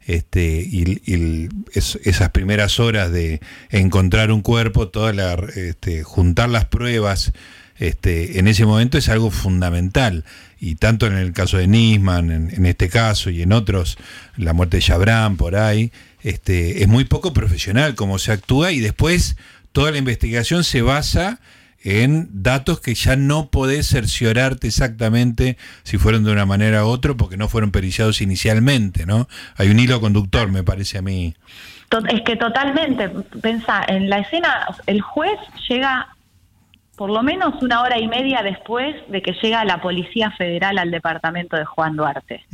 [0.06, 7.32] este, y, esas primeras horas de encontrar un cuerpo, toda la, este, juntar las pruebas
[7.78, 10.24] este, en ese momento es algo fundamental.
[10.58, 13.98] Y tanto en el caso de Nisman, en, este caso, y en otros,
[14.36, 18.80] la muerte de Chabran, por ahí, este, es muy poco profesional cómo se actúa y
[18.80, 19.36] después
[19.72, 21.40] toda la investigación se basa
[21.86, 27.14] en datos que ya no podés cerciorarte exactamente si fueron de una manera u otra
[27.14, 29.28] porque no fueron periciados inicialmente, ¿no?
[29.56, 31.36] Hay un hilo conductor, me parece a mí.
[32.08, 33.08] Es que totalmente,
[33.40, 36.08] pensá, en la escena el juez llega
[36.96, 40.90] por lo menos una hora y media después de que llega la Policía Federal al
[40.90, 42.44] departamento de Juan Duarte.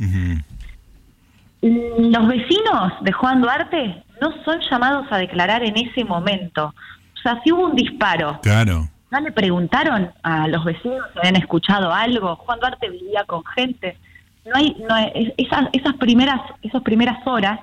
[1.61, 6.75] Los vecinos de Juan Duarte no son llamados a declarar en ese momento.
[7.15, 8.89] O sea, si hubo un disparo, claro.
[9.13, 12.35] ¿No le preguntaron a los vecinos si habían escuchado algo?
[12.35, 13.95] Juan Duarte vivía con gente.
[14.43, 14.97] No hay, no
[15.37, 17.59] esas, esas primeras, esas primeras horas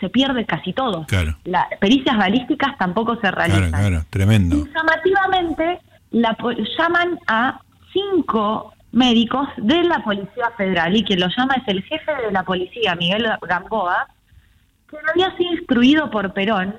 [0.00, 1.04] se pierde casi todo.
[1.04, 1.36] Claro.
[1.44, 3.68] Las pericias balísticas tampoco se realizan.
[3.68, 4.56] Claro, claro, tremendo.
[4.56, 5.80] Y llamativamente
[6.12, 6.34] la,
[6.78, 7.60] llaman a
[7.92, 12.42] cinco médicos de la Policía Federal y quien lo llama es el jefe de la
[12.42, 14.06] policía, Miguel Gamboa,
[14.88, 16.74] que había sido instruido por Perón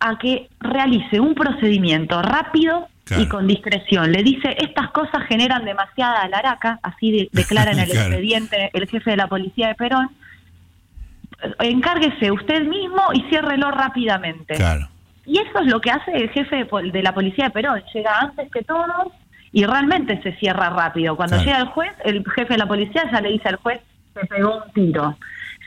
[0.00, 4.12] a que realice un procedimiento rápido y con discreción.
[4.12, 9.16] Le dice, estas cosas generan demasiada alaraca, así declara en el expediente el jefe de
[9.16, 10.10] la policía de Perón.
[11.58, 14.56] Encárguese usted mismo y ciérrelo rápidamente.
[15.26, 17.82] Y eso es lo que hace el jefe de, la policía de Perón.
[17.92, 19.12] Llega antes que todos
[19.52, 21.16] y realmente se cierra rápido.
[21.16, 23.80] Cuando llega el juez, el jefe de la policía ya le dice al juez,
[24.14, 25.16] se pegó un tiro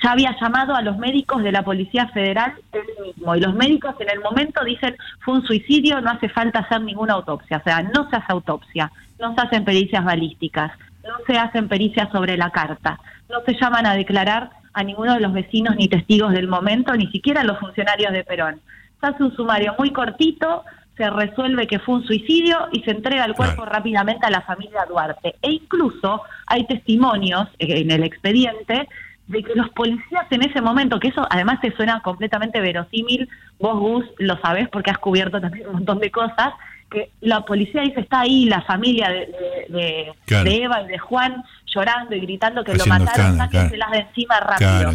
[0.03, 3.35] ya había llamado a los médicos de la Policía Federal él mismo.
[3.35, 7.13] Y los médicos en el momento dicen, fue un suicidio, no hace falta hacer ninguna
[7.13, 7.57] autopsia.
[7.57, 10.71] O sea, no se hace autopsia, no se hacen pericias balísticas,
[11.03, 15.21] no se hacen pericias sobre la carta, no se llaman a declarar a ninguno de
[15.21, 18.61] los vecinos ni testigos del momento, ni siquiera a los funcionarios de Perón.
[18.99, 20.63] Se hace un sumario muy cortito,
[20.97, 24.85] se resuelve que fue un suicidio y se entrega el cuerpo rápidamente a la familia
[24.87, 25.35] Duarte.
[25.41, 28.87] E incluso hay testimonios en el expediente
[29.27, 33.79] de que los policías en ese momento, que eso además te suena completamente verosímil, vos
[33.79, 36.53] Gus lo sabés porque has cubierto también un montón de cosas,
[36.89, 42.15] que la policía dice está ahí la familia de, de, Eva y de Juan llorando
[42.15, 44.91] y gritando que lo mataron, sáquenselas de encima rápido,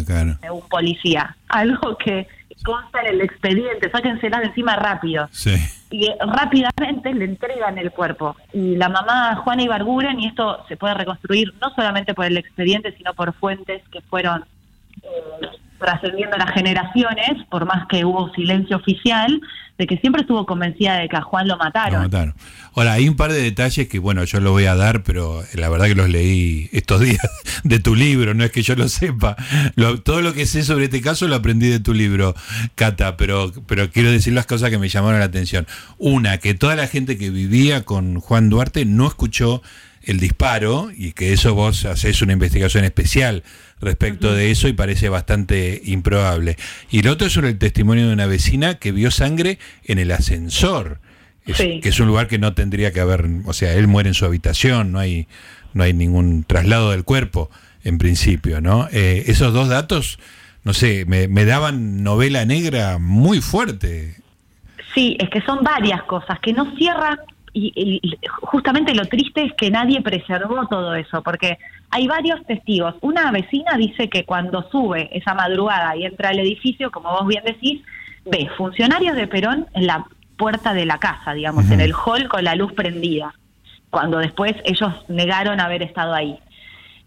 [0.51, 1.35] un policía.
[1.49, 2.27] Algo que
[2.63, 5.29] consta en el expediente, sáquenselas de encima rápido.
[5.91, 8.35] Y eh, rápidamente le entregan el cuerpo.
[8.53, 12.93] Y la mamá Juana Ibarguren, y esto se puede reconstruir no solamente por el expediente,
[12.97, 14.45] sino por fuentes que fueron
[15.03, 15.47] eh,
[15.79, 19.41] trascendiendo las generaciones, por más que hubo silencio oficial,
[19.77, 21.93] de que siempre estuvo convencida de que a Juan lo mataron.
[21.93, 22.35] Lo mataron.
[22.75, 25.69] Ahora, hay un par de detalles que, bueno, yo los voy a dar, pero la
[25.69, 27.27] verdad que los leí estos días
[27.63, 29.35] de tu libro, no es que yo lo sepa.
[30.03, 32.35] todo lo que sé sobre este caso lo aprendí de tu libro,
[32.75, 35.65] Cata, pero, pero quiero decir las cosas que me llamaron la atención.
[35.97, 39.61] Una, que toda la gente que vivía con Juan Duarte no escuchó
[40.05, 43.43] el disparo y que eso vos haces una investigación especial
[43.79, 46.57] respecto de eso y parece bastante improbable.
[46.89, 50.11] Y lo otro es sobre el testimonio de una vecina que vio sangre en el
[50.11, 50.99] ascensor,
[51.45, 54.25] que es un lugar que no tendría que haber, o sea, él muere en su
[54.25, 55.27] habitación, no hay,
[55.73, 57.49] no hay ningún traslado del cuerpo
[57.83, 58.87] en principio, ¿no?
[58.91, 60.19] Eh, esos dos datos,
[60.63, 64.15] no sé, me, me daban novela negra muy fuerte.
[64.93, 67.17] Sí, es que son varias cosas que no cierran
[67.53, 68.01] y,
[68.41, 71.57] justamente lo triste es que nadie preservó todo eso, porque
[71.91, 72.95] hay varios testigos.
[73.01, 77.43] Una vecina dice que cuando sube esa madrugada y entra al edificio, como vos bien
[77.45, 77.81] decís,
[78.25, 80.05] ve funcionarios de Perón en la
[80.37, 83.33] puerta de la casa, digamos, en el hall con la luz prendida,
[83.89, 86.39] cuando después ellos negaron haber estado ahí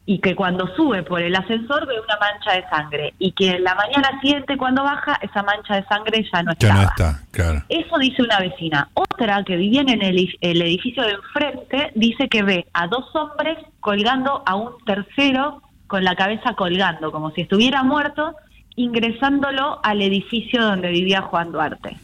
[0.08, 3.64] y que cuando sube por el ascensor ve una mancha de sangre y que en
[3.64, 6.74] la mañana siguiente cuando baja esa mancha de sangre ya no estaba.
[6.74, 7.62] Ya no está, claro.
[7.68, 8.88] Eso dice una vecina.
[8.94, 14.44] Otra que vivía en el, edificio de enfrente dice que ve a dos hombres colgando
[14.46, 18.36] a un tercero con la cabeza colgando, como si estuviera muerto,
[18.76, 21.96] ingresándolo al edificio donde vivía Juan Duarte.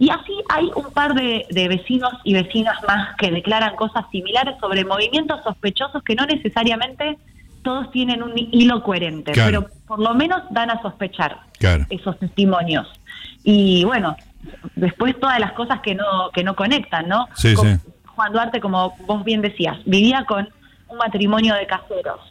[0.00, 4.56] Y así hay un par de, de, vecinos y vecinas más que declaran cosas similares
[4.58, 7.18] sobre movimientos sospechosos que no necesariamente
[7.62, 11.40] todos tienen un hilo coherente, pero por lo menos dan a sospechar
[11.90, 12.88] esos testimonios.
[13.44, 14.16] Y bueno,
[14.74, 17.28] después todas las cosas que no que no conectan, ¿no?
[18.16, 20.48] Juan Duarte, como vos bien decías, vivía con
[20.88, 22.29] un matrimonio de caseros.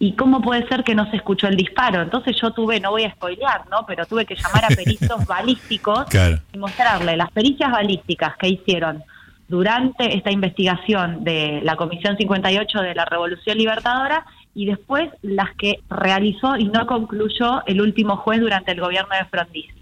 [0.00, 2.02] ¿Y cómo puede ser que no se escuchó el disparo?
[2.02, 3.84] Entonces yo tuve, no voy a spoilear, ¿no?
[3.86, 6.06] Pero tuve que llamar a peritos balísticos
[6.52, 9.02] y mostrarle las pericias balísticas que hicieron
[9.48, 15.80] durante esta investigación de la Comisión 58 de la Revolución Libertadora y después las que
[15.88, 19.72] realizó y no concluyó el último juez durante el gobierno de Frondizi.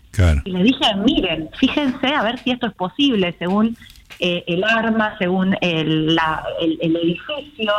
[0.44, 3.76] Y les dije, miren, fíjense a ver si esto es posible según
[4.18, 6.18] eh, el arma, según el,
[6.60, 7.72] el, edificio,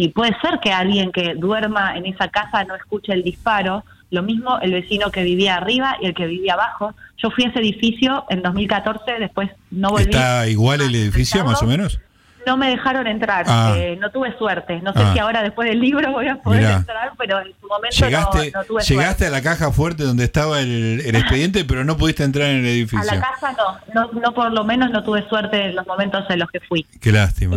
[0.00, 4.22] si puede ser que alguien que duerma en esa casa no escuche el disparo, lo
[4.22, 6.94] mismo el vecino que vivía arriba y el que vivía abajo.
[7.18, 10.04] Yo fui a ese edificio en 2014, después no volví.
[10.04, 12.00] ¿Está igual el edificio más o menos?
[12.46, 13.74] No me dejaron entrar, ah.
[13.76, 14.80] eh, no tuve suerte.
[14.82, 15.12] No sé ah.
[15.12, 18.64] si ahora después del libro voy a poder entrar, pero en su momento llegaste, no,
[18.64, 22.58] tuve Llegaste a la caja fuerte donde estaba el, expediente, pero no pudiste entrar en
[22.58, 23.00] el edificio.
[23.10, 23.54] A la casa
[23.94, 26.86] no, no, por lo menos no tuve suerte en los momentos en los que fui.
[27.00, 27.56] Qué lástima.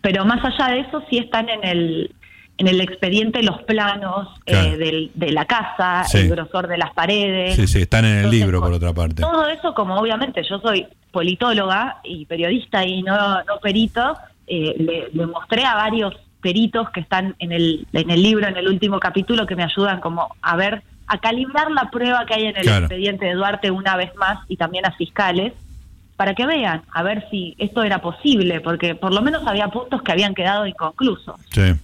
[0.00, 2.14] pero más allá de eso, sí están en el
[2.58, 7.54] en el expediente los planos eh, de la casa, el grosor de las paredes.
[7.54, 9.22] Sí, sí, están en el libro, por otra parte.
[9.22, 14.16] Todo eso, como obviamente yo soy politóloga y periodista y no, no perito,
[14.46, 18.68] eh, le, mostré a varios peritos que están en el, en el libro, en el
[18.68, 22.56] último capítulo, que me ayudan como a ver, a calibrar la prueba que hay en
[22.56, 25.52] el expediente de Duarte una vez más y también a fiscales,
[26.16, 30.00] para que vean, a ver si esto era posible, porque por lo menos había puntos
[30.02, 31.34] que habían quedado inconclusos.
[31.50, 31.74] Sí.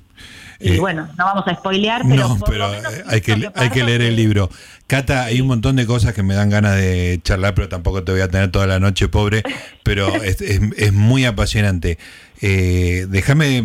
[0.62, 2.70] Y eh, bueno, no vamos a spoilear, pero, no, pero
[3.06, 4.48] hay que, hay que leer el libro.
[4.86, 8.12] Cata, hay un montón de cosas que me dan ganas de charlar, pero tampoco te
[8.12, 9.42] voy a tener toda la noche, pobre,
[9.82, 11.98] pero es, muy apasionante.
[12.40, 13.64] Eh, déjame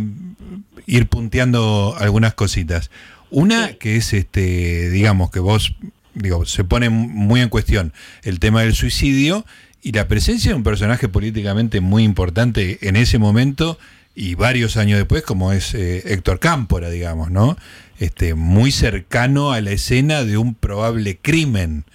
[0.88, 2.90] ir punteando algunas cositas.
[3.30, 5.76] Una que es, este, digamos, que vos,
[6.14, 9.46] digo, se pone muy en cuestión el tema del suicidio
[9.84, 13.78] y la presencia de un personaje políticamente muy importante en ese momento
[14.18, 17.56] y varios años después, como es eh, Héctor Cámpora, digamos, ¿no?
[18.00, 21.86] Este, muy cercano a la escena de un probable crimen,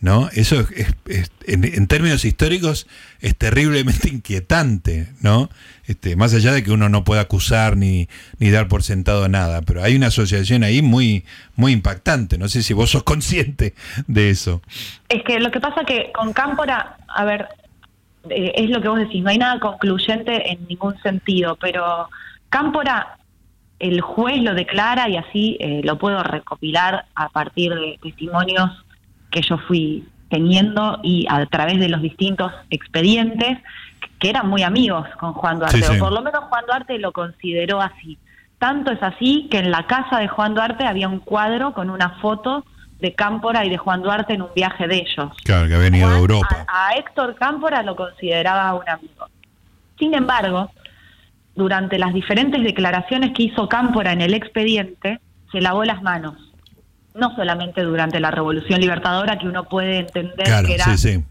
[0.00, 0.30] ¿no?
[0.32, 2.86] Eso es, en, términos históricos
[3.20, 5.50] es terriblemente inquietante, ¿no?
[5.86, 8.08] Este, más allá de que uno no pueda acusar ni,
[8.38, 12.38] ni dar por sentado nada, pero hay una asociación ahí muy, muy impactante.
[12.38, 13.74] No sé si vos sos consciente
[14.06, 14.62] de eso.
[15.10, 17.48] Es que lo que pasa que con Cámpora, a ver,
[18.30, 22.08] eh, es lo que vos decís, no hay nada concluyente en ningún sentido, pero
[22.48, 23.18] Cámpora,
[23.78, 28.70] el juez lo declara y así eh, lo puedo recopilar a partir de testimonios
[29.30, 33.58] que yo fui teniendo y a través de los distintos expedientes
[34.18, 37.80] que eran muy amigos con Juan Duarte, o por lo menos Juan Duarte lo consideró
[37.80, 38.18] así.
[38.58, 42.10] Tanto es así que en la casa de Juan Duarte había un cuadro con una
[42.20, 42.64] foto
[43.00, 45.32] de Cámpora y de Juan Duarte en un viaje de ellos.
[45.44, 46.64] Claro, que ha venido de Europa.
[46.68, 49.28] A, Héctor Cámpora lo consideraba un amigo.
[49.98, 50.70] Sin embargo,
[51.54, 55.20] durante las diferentes declaraciones que hizo Cámpora en el expediente,
[55.52, 56.34] se lavó las manos.
[57.14, 60.84] No solamente durante la Revolución Libertadora, que uno puede entender que era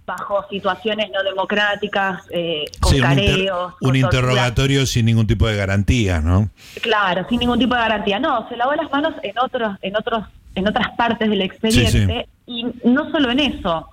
[0.07, 3.73] bajo situaciones no democráticas, eh, con careos.
[3.81, 6.49] Un, interrogatorio sin ningún tipo de garantía, ¿no?
[6.81, 8.19] Claro, sin ningún tipo de garantía.
[8.19, 10.25] No, se lavó las manos en otros, en otros
[10.55, 13.89] en otras partes del expediente y no solo en eso.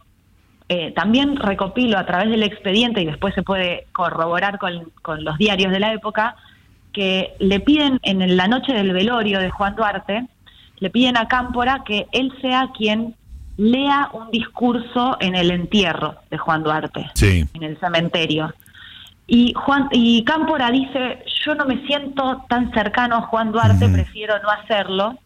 [0.69, 5.37] Eh, también recopilo a través del expediente y después se puede corroborar con, con los
[5.37, 6.37] diarios de la época
[6.93, 10.27] que le piden en la noche del velorio de Juan Duarte,
[10.79, 13.15] le piden a Cámpora que él sea quien
[13.57, 18.53] lea un discurso en el entierro de Juan Duarte, en el cementerio.
[19.27, 24.35] Y Juan y Cámpora dice, yo no me siento tan cercano a Juan Duarte, prefiero
[24.43, 25.19] no hacerlo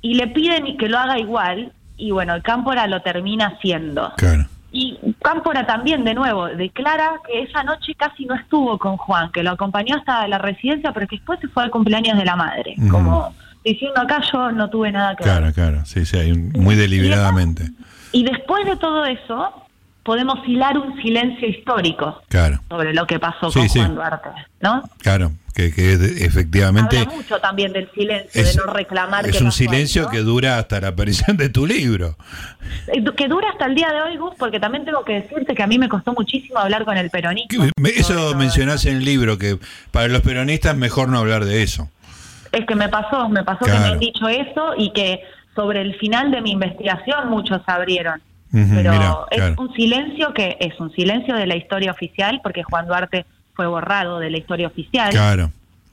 [0.00, 4.12] y le piden que lo haga igual y bueno, el Cámpora lo termina haciendo.
[4.70, 9.42] Y Cámpora también, de nuevo, declara que esa noche casi no estuvo con Juan, que
[9.42, 12.76] lo acompañó hasta la residencia, pero que después se fue al cumpleaños de la madre.
[12.90, 13.34] Como
[13.64, 15.38] diciendo acá yo no tuve nada que ver.
[15.38, 17.64] Claro, claro, sí, sí, muy deliberadamente.
[18.12, 19.67] y después de todo eso,
[20.02, 22.22] podemos hilar un silencio histórico
[22.68, 24.30] sobre lo que pasó con Juan Duarte,
[24.60, 24.82] ¿no?
[25.02, 25.66] Claro, que,
[26.24, 26.98] efectivamente...
[26.98, 30.88] Habla mucho también del silencio, de no reclamar Es un silencio que dura hasta la
[30.88, 32.16] aparición de tu libro.
[32.86, 35.62] Eh, que dura hasta el día de hoy, Gus, porque también tengo que decirte que
[35.62, 37.66] a mí me costó muchísimo hablar con el peronismo.
[37.84, 39.58] Eso mencionás en el libro, que
[39.90, 41.90] para los peronistas mejor no hablar de eso.
[42.52, 45.20] Es que me pasó, me pasó que me han dicho eso y que
[45.54, 48.22] sobre el final de mi investigación muchos abrieron
[48.52, 53.26] pero es un silencio que es un silencio de la historia oficial, porque Juan Duarte
[53.54, 55.10] fue borrado de la historia oficial.
[55.10, 55.50] Claro.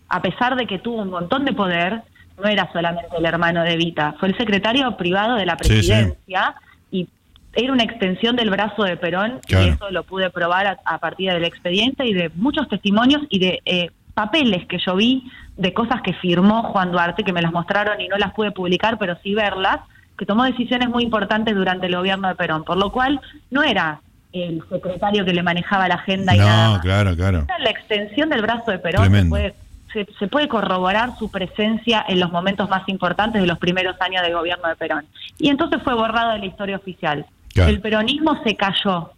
[0.07, 2.01] A pesar de que tuvo un montón de poder,
[2.41, 6.55] no era solamente el hermano de Vita, fue el secretario privado de la presidencia
[6.91, 7.07] y
[7.53, 11.45] era una extensión del brazo de Perón y eso lo pude probar a, partir del
[11.45, 16.13] expediente y de muchos testimonios y de eh, papeles que yo vi de cosas que
[16.13, 19.79] firmó Juan Duarte, que me las mostraron y no las pude publicar, pero sí verlas,
[20.17, 23.19] que tomó decisiones muy importantes durante el gobierno de Perón, por lo cual
[23.51, 24.01] no era
[24.31, 26.81] el secretario que le manejaba la agenda no, y nada.
[26.81, 27.43] claro, claro.
[27.43, 29.55] Era la extensión del brazo de Perón, se puede,
[29.93, 34.33] se, puede corroborar su presencia en los momentos más importantes de los primeros años del
[34.33, 35.05] gobierno de Perón.
[35.37, 37.25] Y entonces fue borrado de la historia oficial.
[37.55, 39.11] El peronismo se cayó.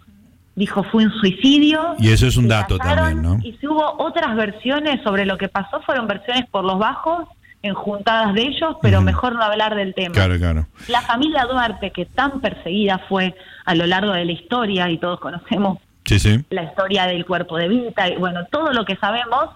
[0.56, 1.96] Dijo, fue un suicidio.
[2.00, 3.40] Y eso es un dato también, ¿no?
[3.44, 7.28] Y si hubo otras versiones sobre lo que pasó, fueron versiones por los bajos,
[7.62, 10.14] enjuntadas de ellos, pero mejor no hablar del tema.
[10.14, 10.68] Claro, claro.
[10.88, 13.36] La familia Duarte, que tan perseguida fue
[13.66, 15.80] a lo largo de la historia, y todos conocemos
[16.50, 19.50] la historia del cuerpo de Vita, y bueno, todo lo que sabemos,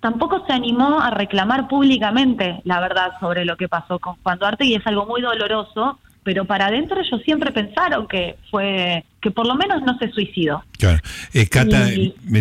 [0.00, 4.64] tampoco se animó a reclamar públicamente la verdad sobre lo que pasó con Juan Duarte
[4.64, 9.46] y es algo muy doloroso, pero para adentro ellos siempre pensaron que fue que por
[9.46, 10.62] lo menos no se suicidó.
[10.78, 10.98] Claro.
[11.32, 11.48] Eh,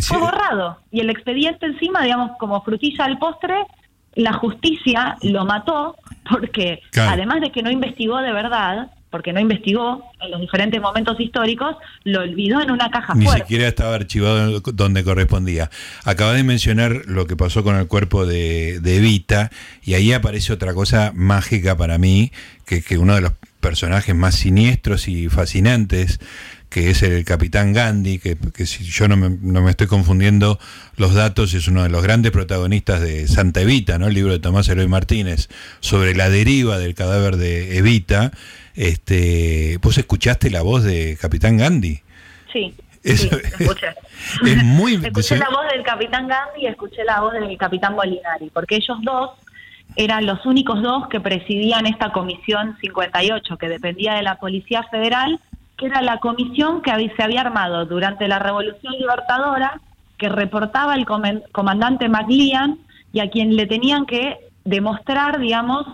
[0.01, 3.55] fue borrado y el expediente encima, digamos, como frutilla del postre,
[4.15, 5.95] la justicia lo mató
[6.29, 11.19] porque además de que no investigó de verdad, porque no investigó en los diferentes momentos
[11.19, 15.69] históricos, lo olvidó en una caja Ni siquiera estaba archivado donde correspondía.
[16.03, 19.51] Acaba de mencionar lo que pasó con el cuerpo de, de Evita,
[19.83, 22.31] y ahí aparece otra cosa mágica para mí,
[22.65, 26.19] que, que uno de los personajes más siniestros y fascinantes
[26.75, 30.59] que es el capitán Gandhi, que, si yo no me, no me, estoy confundiendo
[30.97, 34.07] los datos, es uno de los grandes protagonistas de Santa Evita, ¿no?
[34.07, 35.47] el libro de Tomás Eloy Martínez,
[35.79, 38.31] sobre la deriva del cadáver de Evita.
[38.75, 42.01] Este, ¿Vos escuchaste la voz de Capitán Gandhi?
[42.51, 42.75] Sí.
[43.03, 43.93] escuché.
[44.45, 44.95] Es muy...
[45.01, 48.97] escuché la voz del Capitán Gandhi y escuché la voz del Capitán Molinari, porque ellos
[49.01, 49.29] dos
[49.95, 55.39] eran los únicos dos que presidían esta comisión 58, que dependía de la Policía Federal
[55.77, 59.81] que era la comisión que se había armado durante la Revolución Libertadora,
[60.17, 61.05] que reportaba al
[61.51, 62.79] comandante MacLean
[63.11, 65.85] y a quien le tenían que demostrar, digamos,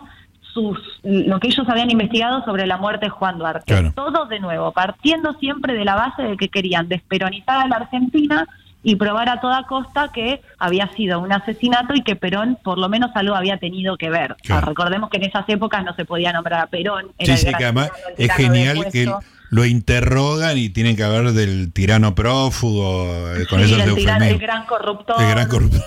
[0.53, 3.91] sus, lo que ellos habían investigado sobre la muerte de Juan Duarte.
[3.95, 8.47] Todo de nuevo, partiendo siempre de la base de que querían desperonizar a la Argentina
[8.83, 12.89] y probar a toda costa que había sido un asesinato y que Perón por lo
[12.89, 14.35] menos algo había tenido que ver.
[14.65, 17.11] recordemos que en esas épocas no se podía nombrar a Perón.
[17.19, 19.13] sí, sí, que además es genial que
[19.51, 24.65] lo interrogan y tienen que hablar del tirano prófugo, eh, con sí, el, el gran
[24.65, 25.21] corruptor.
[25.21, 25.83] El gran corruptor.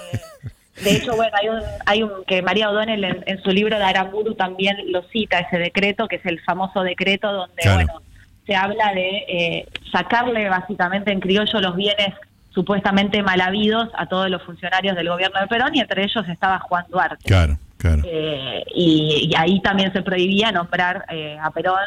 [0.82, 4.34] De hecho, bueno, hay un, hay un que María O'Donnell en, su libro de Aramburu
[4.34, 8.02] también lo cita, ese decreto, que es el famoso decreto donde, bueno,
[8.46, 12.12] se habla de eh, sacarle básicamente en criollo los bienes
[12.50, 16.58] supuestamente mal habidos a todos los funcionarios del gobierno de Perón y entre ellos estaba
[16.58, 17.24] Juan Duarte.
[17.24, 17.56] Claro.
[18.04, 21.78] Eh, y, ahí también se prohibía nombrar eh, a Perón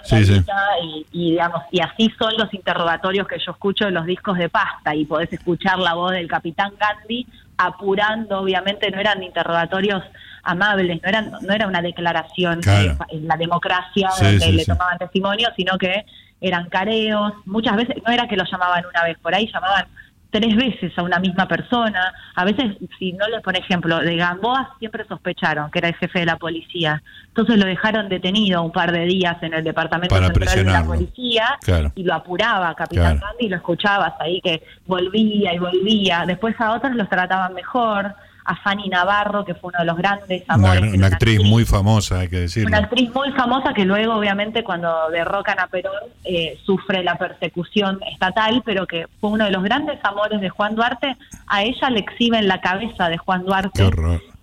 [1.11, 4.93] Y, digamos y así son los interrogatorios que yo escucho en los discos de pasta
[4.95, 7.25] y podés escuchar la voz del capitán Gandhi
[7.57, 10.03] apurando obviamente no eran interrogatorios
[10.43, 12.61] amables no eran no era una declaración
[13.09, 16.05] en la democracia donde le tomaban testimonio sino que
[16.41, 17.33] eran careos.
[17.45, 19.87] Muchas veces no era que lo llamaban una vez por ahí llamaban
[20.29, 22.13] tres veces a una misma persona.
[22.35, 26.19] A veces, si no les, por ejemplo, de Gamboa siempre sospecharon que era el jefe
[26.19, 27.01] de la policía.
[27.27, 31.57] Entonces lo dejaron detenido un par de días en el departamento central de la policía
[31.95, 33.35] y lo apuraba Capitán claro.
[33.39, 36.23] y lo escuchabas ahí que volvía y volvía.
[36.25, 38.15] Después a otros los trataban mejor
[38.47, 40.93] a Fanny Navarro, que fue uno de los grandes amores.
[40.93, 42.69] Una, actriz muy famosa, hay que decirlo.
[42.69, 45.93] Una actriz muy famosa que luego, obviamente, cuando derrocan a Perón,
[46.23, 50.75] eh, sufre la persecución estatal, pero que fue uno de los grandes amores de Juan
[50.75, 51.17] Duarte.
[51.47, 53.83] A ella le exhiben la cabeza de Juan Duarte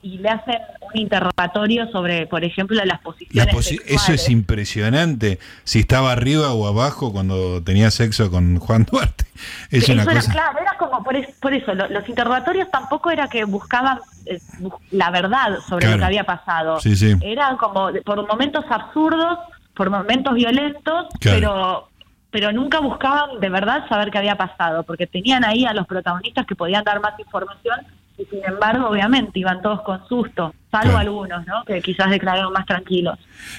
[0.05, 3.73] y le hacen un interrogatorio sobre, por ejemplo, las posiciones.
[3.87, 5.39] eso es impresionante.
[5.65, 9.25] Si estaba arriba o abajo cuando tenía sexo con Juan Duarte.
[9.71, 10.31] Es una cosa...
[10.31, 11.75] claro, era como por, eso.
[11.75, 14.39] los interrogatorios tampoco era que buscaban eh,
[14.91, 16.79] la verdad sobre lo que había pasado.
[16.81, 17.17] Sí, sí.
[17.23, 19.39] Eran como por momentos absurdos,
[19.75, 21.89] por momentos violentos, pero
[22.31, 26.45] pero nunca buscaban de verdad saber qué había pasado, porque tenían ahí a los protagonistas
[26.47, 27.87] que podían dar más información
[28.17, 31.65] y sin embargo, obviamente, iban todos con susto, salvo algunos, ¿no?
[31.65, 33.19] Que quizás declararon más tranquilos.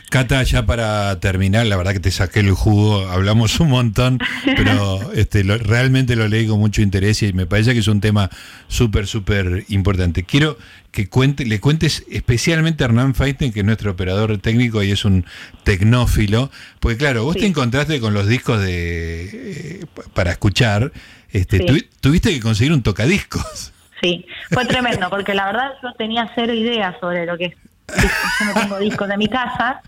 [0.10, 5.12] Cata, ya para terminar, la verdad que te saqué el jugo, hablamos un montón, pero
[5.14, 8.30] este, realmente lo leí con mucho interés y me parece que es un tema
[8.70, 10.24] súper, súper importante.
[10.24, 10.58] Quiero
[10.92, 15.04] que cuente, le cuentes especialmente a Hernán Feiten, que es nuestro operador técnico y es
[15.04, 15.26] un
[15.66, 16.50] tecnófilo,
[16.80, 20.94] porque claro, vos te encontraste con los discos de eh, para escuchar,
[21.32, 21.60] este,
[22.00, 23.74] tuviste que conseguir un tocadiscos.
[24.06, 27.56] Sí, fue tremendo, porque la verdad yo tenía cero ideas sobre lo que es.
[27.88, 29.82] Yo no tengo discos de mi casa.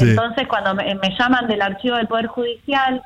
[0.00, 3.02] Entonces, cuando me, llaman del archivo del Poder Judicial,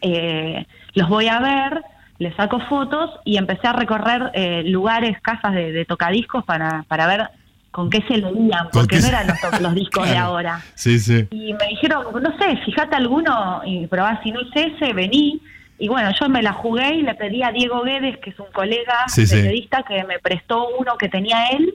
[0.00, 0.64] eh,
[0.94, 1.82] los voy a ver,
[2.18, 7.28] les saco fotos y empecé a recorrer eh, lugares, casas de, tocadiscos para, para ver
[7.72, 9.26] con qué se leían, porque no eran
[9.60, 10.60] los, discos de ahora.
[10.76, 11.26] Sí, sí.
[11.32, 15.40] Y me dijeron, no sé, fíjate alguno y probá, si no es ese, vení.
[15.80, 18.52] Y bueno, yo me la jugué y le pedí a Diego Guedes, que es un
[18.52, 21.74] colega periodista, que me prestó uno que tenía él.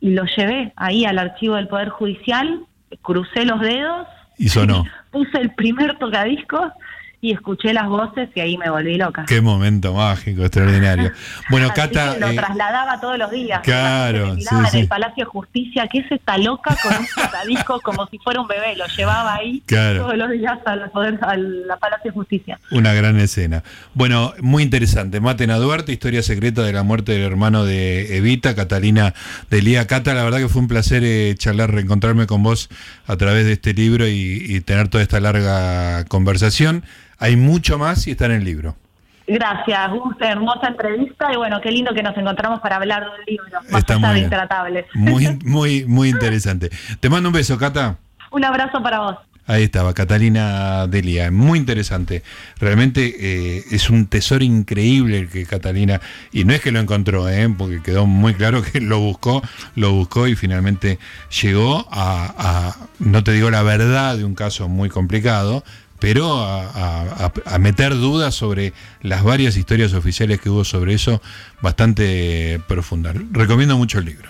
[0.00, 2.60] y lo llevé ahí al archivo del Poder Judicial,
[3.02, 4.06] crucé los dedos.
[4.38, 4.84] Y sonó.
[5.10, 6.72] Puse el primer tocadiscos
[7.24, 9.24] y escuché las voces y ahí me volví loca.
[9.28, 11.12] Qué momento mágico, extraordinario.
[11.50, 12.16] Bueno, Cata.
[12.18, 13.60] lo eh, trasladaba todos los días.
[13.62, 14.34] Claro.
[14.36, 18.18] Sí, en el Palacio de Justicia, que es esta loca con un tocadiscos como si
[18.18, 18.74] fuera un bebé.
[18.74, 22.58] Lo llevaba ahí todos los días al, poder, al Palacio de Justicia.
[22.72, 23.62] Una gran escena.
[23.94, 25.20] Bueno, muy interesante.
[25.20, 29.14] Maten a Duarte, historia secreta de la muerte del hermano de Evita, Catalina
[29.48, 29.86] de Lía.
[29.86, 32.68] Cata, la verdad que fue un placer eh, charlar, reencontrarme con vos
[33.06, 36.82] a través de este libro y, y tener toda esta larga conversación.
[37.22, 38.74] Hay mucho más y está en el libro.
[39.28, 43.24] Gracias, una hermosa entrevista y bueno, qué lindo que nos encontramos para hablar de un
[43.24, 44.86] libro más está muy, intratable.
[44.94, 46.68] Muy, muy, muy interesante.
[46.98, 47.96] Te mando un beso, Cata.
[48.32, 49.18] Un abrazo para vos.
[49.46, 52.22] Ahí estaba, Catalina Delia, muy interesante.
[52.60, 56.00] Realmente eh, es un tesoro increíble el que Catalina,
[56.30, 59.42] y no es que lo encontró, eh, porque quedó muy claro que lo buscó,
[59.74, 61.00] lo buscó y finalmente
[61.42, 65.64] llegó a, no te digo la verdad de un caso muy complicado,
[66.02, 67.30] pero a,
[67.60, 68.72] meter dudas sobre
[69.02, 71.22] las varias historias oficiales que hubo sobre eso,
[71.60, 73.14] bastante profunda.
[73.30, 74.28] Recomiendo mucho el libro.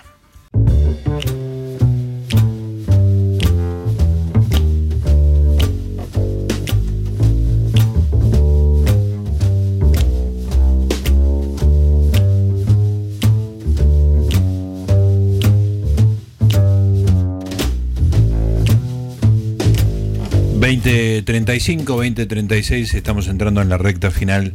[20.76, 24.54] 2035, 2036, estamos entrando en la recta final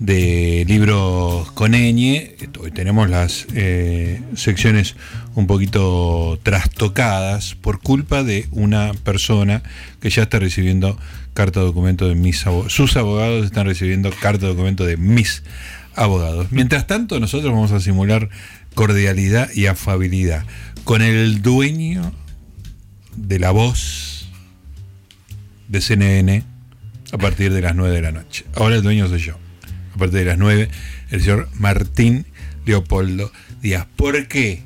[0.00, 2.36] de libros con Eñe.
[2.58, 4.96] Hoy tenemos las eh, secciones
[5.34, 9.62] un poquito trastocadas por culpa de una persona
[10.00, 10.98] que ya está recibiendo
[11.34, 12.72] carta de documento de mis abogados.
[12.72, 15.42] Sus abogados están recibiendo carta de documento de mis
[15.94, 16.46] abogados.
[16.50, 18.30] Mientras tanto, nosotros vamos a simular
[18.74, 20.46] cordialidad y afabilidad
[20.84, 22.10] con el dueño
[23.16, 24.17] de la voz
[25.68, 26.44] de CNN
[27.12, 28.44] a partir de las 9 de la noche.
[28.54, 29.34] Ahora el dueño soy yo.
[29.94, 30.68] A partir de las 9,
[31.10, 32.26] el señor Martín
[32.66, 33.86] Leopoldo Díaz.
[33.96, 34.62] ¿Por qué?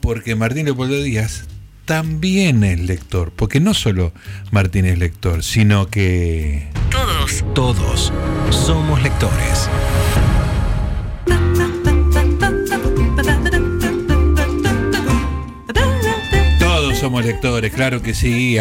[0.00, 1.44] Porque Martín Leopoldo Díaz
[1.84, 3.32] también es lector.
[3.34, 4.12] Porque no solo
[4.50, 6.68] Martín es lector, sino que...
[6.90, 8.12] Todos, todos
[8.50, 9.68] somos lectores.
[16.58, 18.58] Todos somos lectores, claro que sí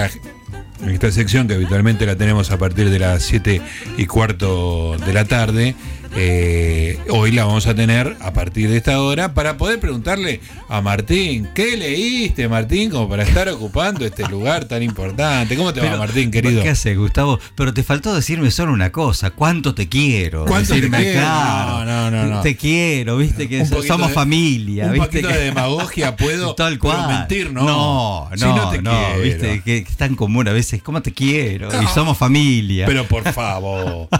[0.81, 3.61] en esta sección que habitualmente la tenemos a partir de las 7
[3.97, 5.75] y cuarto de la tarde.
[6.13, 10.81] Eh, hoy la vamos a tener a partir de esta hora para poder preguntarle a
[10.81, 15.55] Martín, ¿qué leíste, Martín, como para estar ocupando este lugar tan importante?
[15.55, 16.63] ¿Cómo te va, Martín, querido?
[16.63, 17.39] ¿Qué haces, Gustavo?
[17.55, 20.45] Pero te faltó decirme solo una cosa, ¿cuánto te quiero?
[20.45, 21.21] ¿Cuánto te quiero?
[21.21, 24.87] no, no, no, Te quiero, viste que somos familia.
[24.87, 27.07] Un ¿viste poquito de demagogia puedo Tal cual.
[27.07, 27.63] mentir, ¿no?
[27.63, 29.21] No, no, si no, te quiero.
[29.21, 31.69] viste que es tan común a veces, ¿cómo te quiero?
[31.81, 32.85] Y somos familia.
[32.85, 34.09] Pero por favor.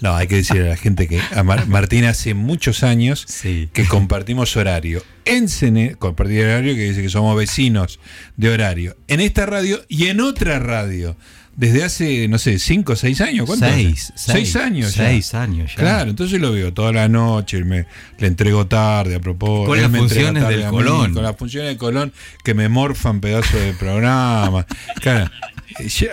[0.00, 4.56] No, hay que decirle a la gente que a Martín hace muchos años que compartimos
[4.56, 5.02] horario.
[5.24, 8.00] En CNE, compartir horario que dice que somos vecinos
[8.36, 8.96] de horario.
[9.08, 11.16] En esta radio y en otra radio.
[11.60, 13.44] Desde hace, no sé, cinco o seis años.
[13.44, 13.66] ¿Cuánto?
[13.66, 14.92] Seis, seis, años.
[14.92, 15.76] Seis años ya.
[15.76, 17.84] Claro, entonces lo veo toda la noche, me,
[18.16, 19.68] le entrego tarde a propósito.
[19.68, 21.12] Con las funciones del Colón.
[21.12, 24.64] con las funciones del Colón que me morfan pedazos de programa.
[25.00, 25.30] Claro,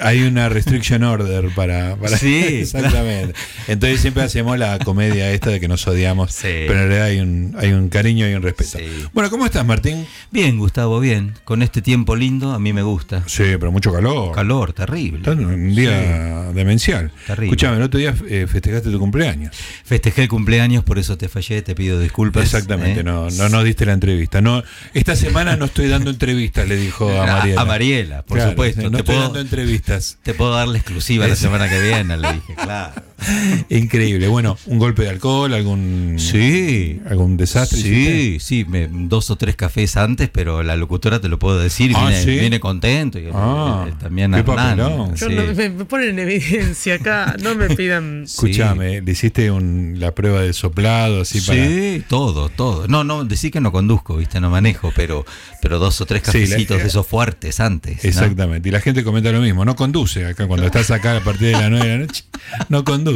[0.02, 3.34] hay una restriction order para, para sí exactamente
[3.68, 7.56] entonces siempre hacemos la comedia esta de que nos odiamos pero en realidad hay un
[7.58, 8.80] hay un cariño y un respeto
[9.14, 13.24] bueno cómo estás Martín bien Gustavo bien con este tiempo lindo a mí me gusta
[13.28, 17.48] sí pero mucho calor calor terrible un día demencial terrible.
[17.48, 21.62] escúchame el otro día eh, festejaste tu cumpleaños festejé el cumpleaños por eso te fallé
[21.62, 23.04] te pido disculpas exactamente ¿eh?
[23.04, 24.64] no no nos diste la entrevista no
[24.94, 28.92] esta semana no estoy dando entrevistas le dijo a Mariela a Mariela por supuesto no
[28.92, 30.18] te estoy dando entrevistas.
[30.24, 33.02] Te puedo dar la exclusiva la semana que viene, le dije, claro.
[33.70, 34.28] Increíble.
[34.28, 37.80] Bueno, un golpe de alcohol, algún sí, algún desastre.
[37.80, 41.92] Sí, sí, me, dos o tres cafés antes, pero la locutora te lo puedo decir,
[41.96, 43.20] ah, viene, contento.
[43.20, 45.12] Y, ah, también qué no,
[45.56, 48.24] me, ponen en evidencia acá, no me pidan.
[48.26, 51.66] Escúchame, le hiciste un, la prueba de soplado, así para.
[51.66, 52.88] Sí, todo, todo.
[52.88, 55.26] No, no, decir que no conduzco, viste, no manejo, pero,
[55.62, 58.06] pero dos o tres cafecitos de esos fuertes antes.
[58.06, 58.70] Exactamente.
[58.70, 61.54] Y la gente comenta lo mismo, no conduce acá cuando estás acá a partir de
[61.54, 62.24] las nueve de la noche,
[62.70, 63.07] no conduce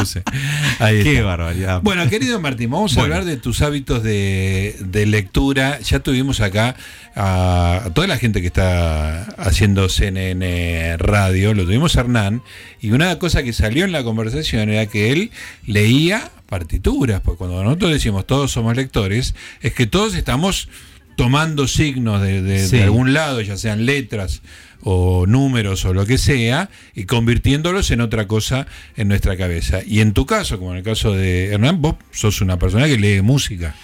[1.03, 1.81] Qué barbaridad.
[1.81, 4.75] Bueno, querido Martín, vamos a hablar de tus hábitos de,
[5.07, 5.79] lectura.
[5.79, 6.75] Ya tuvimos acá
[7.15, 12.41] a, toda la gente que está haciendo CNN Radio, lo tuvimos a Hernán,
[12.79, 15.31] y una cosa que salió en la conversación era que él
[15.65, 20.67] leía partituras, porque cuando nosotros decimos todos somos lectores, es que todos estamos
[21.15, 24.41] tomando signos de, algún lado, ya sean letras
[24.84, 29.79] o números o lo que sea, y convirtiéndolos en otra cosa en nuestra cabeza.
[29.86, 32.97] Y en tu caso, como en el caso de Hernán, vos sos una persona que
[32.97, 33.75] lee música.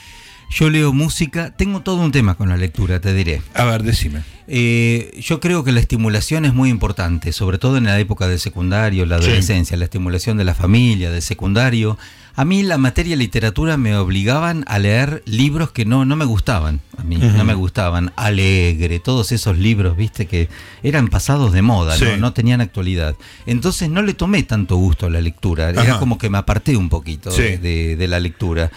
[0.50, 3.41] Yo leo música, tengo todo un tema con la lectura, te diré.
[3.54, 4.22] A ver, decime.
[4.50, 8.39] Eh, yo creo que la estimulación es muy importante, sobre todo en la época del
[8.39, 11.98] secundario, la adolescencia, la estimulación de la familia, del secundario.
[12.34, 16.82] A mí la materia literatura me obligaban a leer libros que no, no me gustaban,
[16.95, 18.14] a mí no me gustaban.
[18.16, 20.48] Alegre, todos esos libros, viste, que
[20.84, 22.34] eran pasados de moda, ¿no?
[22.34, 23.16] tenían actualidad.
[23.48, 26.89] Entonces no le tomé tanto gusto a la lectura, era como que me aparté un
[26.89, 28.72] poquito de, la lectura.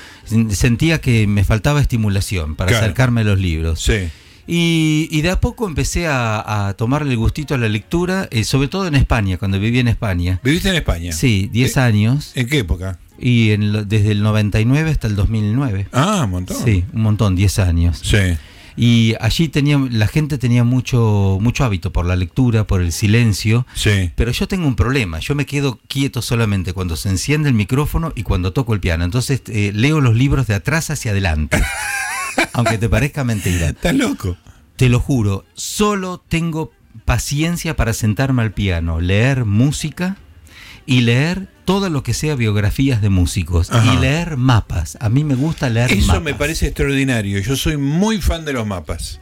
[0.49, 3.87] Sentía que me faltaba estimulación para acercarme a los libros.
[4.53, 8.89] Y, de a poco empecé a, tomarle el gustito a la lectura, eh, sobre todo
[8.89, 10.41] en España, cuando viví en España.
[10.43, 11.13] ¿Viviste en España?
[11.13, 12.33] Sí, 10 eh, años.
[12.35, 12.99] ¿En qué época?
[13.17, 15.87] Y en, desde el 99 hasta el 2009.
[15.93, 16.57] Ah, un montón.
[16.65, 18.01] Sí, un montón, 10 años.
[18.03, 18.17] Sí.
[18.77, 23.69] Y allí tenía, la gente tenía mucho, mucho hábito por la lectura, por el silencio.
[23.75, 24.11] Sí.
[24.17, 25.21] Pero yo tengo un problema.
[25.21, 29.05] Yo me quedo quieto solamente cuando se enciende el micrófono y cuando toco el piano.
[29.05, 31.63] Entonces eh, leo los libros de atrás hacia adelante.
[32.53, 33.71] aunque te parezca mentira.
[33.71, 34.37] Estás loco.
[34.77, 35.45] Te lo juro.
[35.55, 36.73] Solo tengo
[37.05, 40.17] paciencia para sentarme al piano, leer música
[40.87, 44.99] y leer todo lo que sea biografías de músicos y leer mapas.
[45.01, 47.39] A mí me gusta leer Eso Eso me parece extraordinario.
[47.41, 49.21] Yo soy muy fan de los mapas.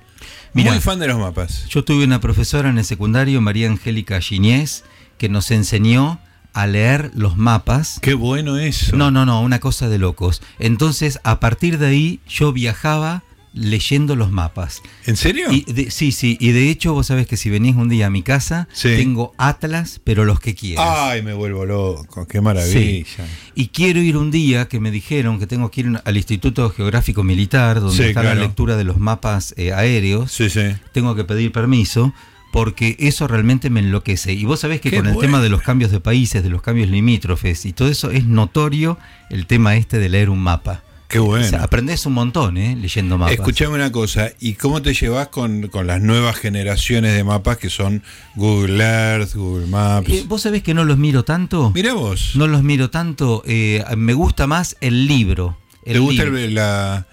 [0.54, 1.66] muy fan de los mapas.
[1.68, 4.84] Yo tuve una profesora en el secundario, María Angélica Giñez,
[5.18, 6.20] que nos enseñó
[6.59, 8.00] a leer los mapas.
[8.02, 8.96] Qué bueno eso.
[8.96, 10.42] No, no, no, una cosa de locos.
[10.59, 13.22] Entonces, a partir de ahí, yo viajaba
[13.54, 14.82] leyendo los mapas.
[15.06, 15.48] ¿En serio?
[15.90, 16.36] sí, sí.
[16.40, 20.00] Y de hecho, vos sabés que si venís un día a mi casa, tengo atlas,
[20.02, 20.84] pero los que quieras.
[20.88, 22.26] Ay, me vuelvo loco.
[22.26, 23.06] Qué maravilla.
[23.54, 27.22] Y quiero ir un día que me dijeron que tengo que ir al Instituto Geográfico
[27.22, 30.32] Militar, donde está la lectura de los mapas eh, aéreos.
[30.32, 30.74] Sí, sí.
[30.92, 32.12] Tengo que pedir permiso
[32.53, 34.32] porque eso realmente me enloquece.
[34.32, 36.88] Y vos sabés que con el tema de los cambios de países, de los cambios
[36.88, 38.99] limítrofes y todo eso, es notorio
[39.30, 40.82] el tema este de leer un mapa.
[41.09, 41.57] Qué bueno.
[41.62, 42.76] aprendes un montón, ¿eh?
[42.76, 43.32] Leyendo mapas.
[43.32, 48.03] Escuchame una cosa, ¿y cómo te llevas con, las nuevas generaciones de mapas que son
[48.36, 50.11] Google Earth, Google Maps?
[50.11, 51.72] Eh, ¿Vos sabés que no los miro tanto?
[51.74, 52.32] Mira vos.
[52.34, 53.42] No los miro tanto.
[53.46, 55.57] Eh, me gusta más el libro.
[55.82, 57.07] ¿Te gusta la,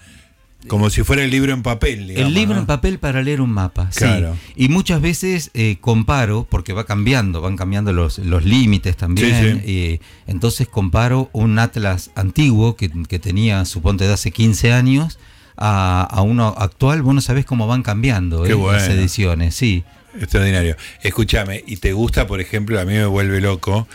[0.68, 2.10] como si fuera el libro en papel.
[2.10, 3.90] el libro en papel para leer un mapa.
[3.94, 4.36] Claro.
[4.54, 9.62] Y muchas veces eh, comparo, porque va cambiando, van cambiando los, los límites también.
[9.64, 12.88] Eh, entonces comparo un atlas antiguo que,
[13.18, 15.18] tenía, suponte, de hace 15 años
[15.56, 17.02] a, uno actual.
[17.02, 19.54] Vos no sabés cómo van cambiando eh, las ediciones.
[19.54, 19.84] Sí.
[20.18, 20.76] Extraordinario.
[21.02, 23.86] Escúchame, ¿y te gusta, por ejemplo, a mí me vuelve loco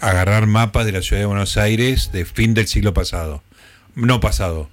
[0.00, 3.42] agarrar mapas de la ciudad de Buenos Aires de fin del siglo pasado?
[3.94, 4.68] No pasado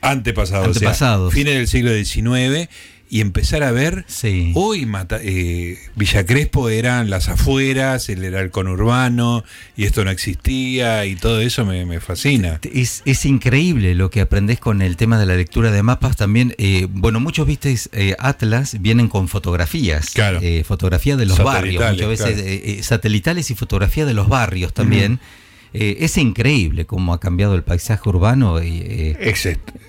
[0.00, 1.28] antepasado, Antepasado.
[1.28, 2.68] O fines del siglo XIX,
[3.10, 4.52] y empezar a ver, sí.
[4.54, 4.88] hoy
[5.22, 9.44] eh, Villa Crespo eran las afueras, él era el conurbano,
[9.76, 12.60] y esto no existía, y todo eso me, fascina.
[12.62, 16.54] Es, es, increíble lo que aprendés con el tema de la lectura de mapas también.
[16.56, 20.40] Eh, bueno, muchos visteis eh, Atlas, vienen con fotografías, claro.
[20.64, 25.18] fotografía de los barrios, muchas veces satelitales y fotografía de los barrios también.
[25.72, 28.62] Eh, es increíble cómo ha cambiado el paisaje urbano.
[28.62, 29.34] Y, eh,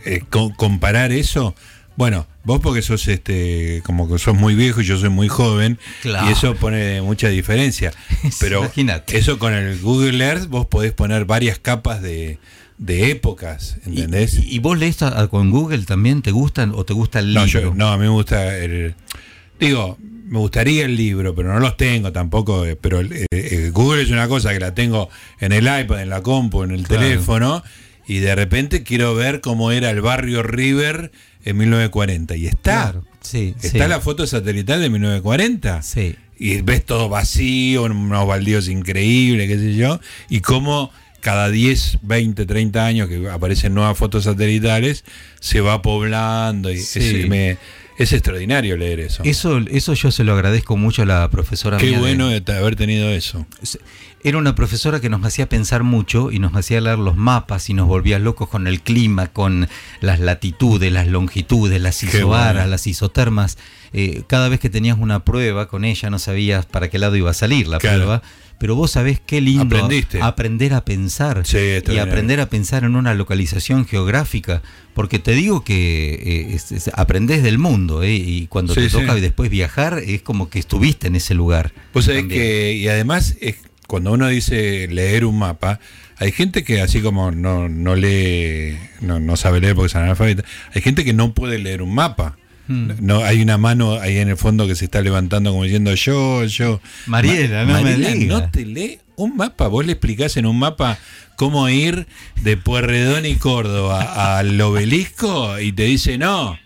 [0.05, 0.21] eh,
[0.55, 1.55] comparar eso,
[1.95, 5.79] bueno, vos porque sos este, como que sos muy viejo y yo soy muy joven,
[6.03, 7.91] y eso pone mucha diferencia.
[8.39, 8.69] Pero
[9.07, 12.39] eso con el Google Earth vos podés poner varias capas de,
[12.87, 14.39] épocas, ¿entendés?
[14.43, 14.97] ¿Y, vos lees
[15.29, 16.21] con Google también?
[16.21, 17.73] ¿Te gustan o te gusta el libro?
[17.75, 18.95] No, a mí me gusta el...
[19.59, 19.99] Digo,
[20.31, 22.65] me gustaría el libro, pero no los tengo tampoco.
[22.65, 25.09] Eh, pero eh, eh, Google es una cosa que la tengo
[25.41, 27.61] en el iPad, en la compu, en el teléfono,
[28.07, 31.11] y de repente quiero ver cómo era el barrio River
[31.43, 32.37] en 1940.
[32.37, 32.95] Y está.
[33.19, 35.81] Sí, está la foto satelital de 1940.
[35.81, 36.15] Sí.
[36.39, 42.45] Y ves todo vacío, unos baldíos increíbles, qué sé yo, y cómo cada 10, 20,
[42.45, 45.03] 30 años que aparecen nuevas fotos satelitales,
[45.41, 46.81] se va poblando y
[47.29, 47.57] me,
[47.97, 49.23] es extraordinario leer eso.
[49.23, 51.77] Eso, eso yo se lo agradezco mucho a la profesora.
[51.77, 53.45] Qué bueno haber tenido eso.
[54.23, 57.73] Era una profesora que nos hacía pensar mucho y nos hacía leer los mapas y
[57.73, 59.67] nos volvía locos con el clima, con
[59.99, 63.57] las latitudes, las longitudes, las isobaras, las isotermas.
[63.93, 67.31] Eh, cada vez que tenías una prueba con ella no sabías para qué lado iba
[67.31, 68.21] a salir la prueba
[68.61, 69.75] pero vos sabés qué lindo
[70.21, 74.61] aprender a pensar y aprender a pensar en una localización geográfica,
[74.93, 79.97] porque te digo que eh, aprendés del mundo eh, y cuando te toca después viajar
[80.05, 81.73] es como que estuviste en ese lugar.
[81.91, 83.55] Vos sabés que, y además es
[83.91, 85.81] cuando uno dice leer un mapa,
[86.15, 90.45] hay gente que así como no, no lee, no, no sabe leer porque es analfabeta,
[90.73, 92.37] hay gente que no puede leer un mapa.
[92.69, 92.91] Hmm.
[93.01, 96.45] No, hay una mano ahí en el fondo que se está levantando como diciendo yo,
[96.45, 96.79] yo.
[97.05, 99.67] Mariela, no me no te lee un mapa.
[99.67, 100.97] Vos le explicás en un mapa
[101.35, 102.07] cómo ir
[102.41, 106.57] de Puerredón y Córdoba al obelisco y te dice no.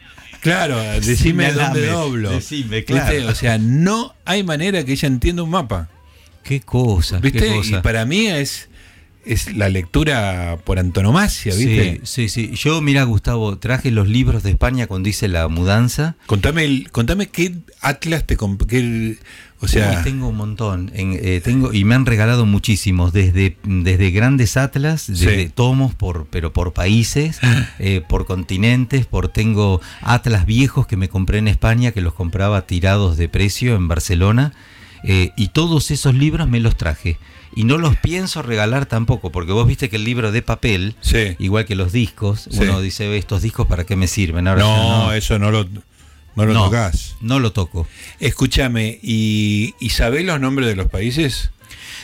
[0.41, 2.29] Claro, decime dónde doblo.
[2.29, 3.29] Decime, claro.
[3.29, 5.89] O sea, no hay manera que ella entienda un mapa.
[6.45, 7.19] Qué cosa.
[7.19, 7.59] ¿Viste?
[7.63, 8.69] Y para mí es
[9.25, 12.01] es la lectura por antonomasia, ¿viste?
[12.03, 12.55] Sí, sí, sí.
[12.55, 16.15] Yo, mira, Gustavo, traje los libros de España cuando hice la mudanza.
[16.27, 19.17] Contame, contame qué atlas te compré.
[19.61, 24.57] O sea, tengo un montón, eh, tengo y me han regalado muchísimos, desde, desde grandes
[24.57, 27.39] atlas, desde tomos por, pero por países,
[27.79, 32.67] eh, por continentes, por tengo atlas viejos que me compré en España que los compraba
[32.67, 34.53] tirados de precio en Barcelona
[35.05, 37.17] eh, y todos esos libros me los traje
[37.55, 40.95] y no los pienso regalar tampoco, porque vos viste que el libro de papel,
[41.39, 44.47] igual que los discos, uno dice, estos discos para qué me sirven.
[44.47, 45.65] Ahora no, eso no lo,
[46.35, 47.15] no lo tocas.
[47.21, 47.87] No lo toco.
[48.19, 51.51] Escúchame, ¿y, ¿y sabés los nombres de los países?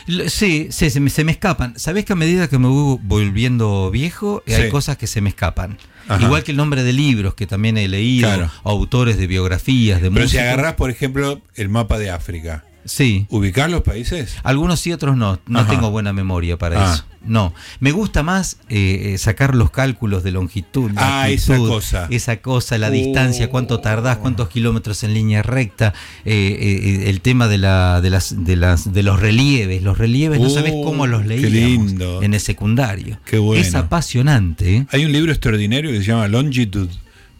[0.06, 1.78] Sí, sí se, me, se, me, escapan.
[1.78, 5.78] Sabés que a medida que me voy volviendo viejo, hay cosas que se me escapan.
[6.20, 10.28] Igual que el nombre de libros que también he leído, autores de biografías, de Pero
[10.28, 12.64] si agarrás, por ejemplo, el mapa de África.
[12.84, 13.26] Sí.
[13.30, 14.36] ¿Ubicar los países?
[14.42, 15.38] Algunos sí, otros no.
[15.46, 16.94] No tengo buena memoria para ah.
[16.94, 17.04] eso.
[17.24, 17.54] No.
[17.78, 20.90] Me gusta más eh, eh, sacar los cálculos de longitud.
[20.96, 22.08] Ah, esa cosa.
[22.10, 25.94] Esa cosa, la distancia, cuánto tardás, cuántos kilómetros en línea recta.
[26.24, 29.82] Eh, el tema de, la, de, las, de, las, de los relieves.
[29.82, 33.18] Los relieves no sabes cómo los leíamos en el secundario.
[33.24, 33.62] Qué bueno.
[33.62, 34.86] Es apasionante.
[34.90, 36.90] Hay un libro extraordinario que se llama Longitude.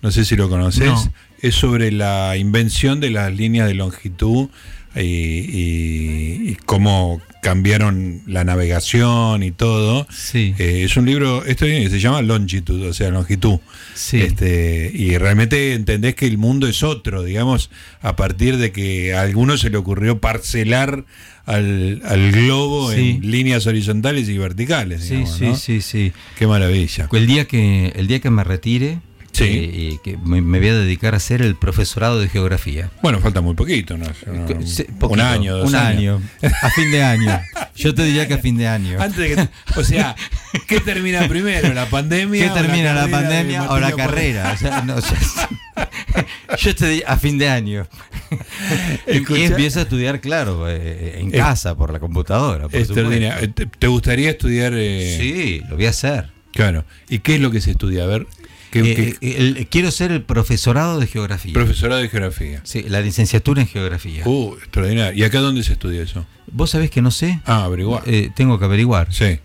[0.02, 1.10] No sé si lo conoces.
[1.40, 4.48] Es sobre la invención de las líneas de longitud
[4.94, 10.06] y, cómo cambiaron la navegación y todo.
[10.10, 10.54] Sí.
[10.58, 13.58] Eh, es un libro, esto se llama Longitud, o sea, longitud.
[13.94, 14.20] Sí.
[14.20, 17.70] Este, y realmente entendés que el mundo es otro, digamos,
[18.00, 21.04] a partir de que a alguno se le ocurrió parcelar
[21.44, 25.02] al, globo en líneas horizontales y verticales.
[25.02, 26.12] sí, sí, sí, sí.
[26.36, 27.08] Qué maravilla.
[27.12, 29.00] El día que, el día que me retire,
[29.32, 29.44] Sí.
[29.44, 32.90] y que me, voy a dedicar a hacer el profesorado de geografía.
[33.02, 34.06] Bueno, falta muy poquito, ¿no?
[35.00, 36.20] un año, dos Un año.
[36.62, 37.40] A fin de año.
[37.74, 39.00] Yo te diría que a fin de año.
[39.00, 40.14] Antes de o sea,
[40.68, 41.72] ¿qué termina primero?
[41.72, 42.48] ¿La pandemia?
[42.48, 44.54] ¿Qué termina la, pandemia o la carrera?
[46.58, 47.86] yo te diría a fin de año.
[49.06, 52.68] y empiezo a estudiar, claro, eh, en casa, por la computadora.
[52.68, 54.72] Por ¿Te gustaría estudiar?
[54.76, 55.16] Eh?
[55.18, 56.30] Sí, lo voy a hacer.
[56.52, 56.84] Claro.
[57.08, 58.04] ¿Y qué es lo que se estudia?
[58.04, 58.26] A ver,
[58.80, 61.52] eh, eh, quiero ser el profesorado de geografía.
[61.52, 62.60] Profesorado de geografía.
[62.64, 64.22] Sí, la licenciatura en geografía.
[64.26, 65.18] Uh, extraordinario.
[65.18, 66.26] ¿Y acá dónde se estudia eso?
[66.50, 67.40] Vos sabés que no sé.
[67.44, 68.02] Ah, averiguar.
[68.06, 69.12] Eh, tengo que averiguar.
[69.12, 69.38] Sí.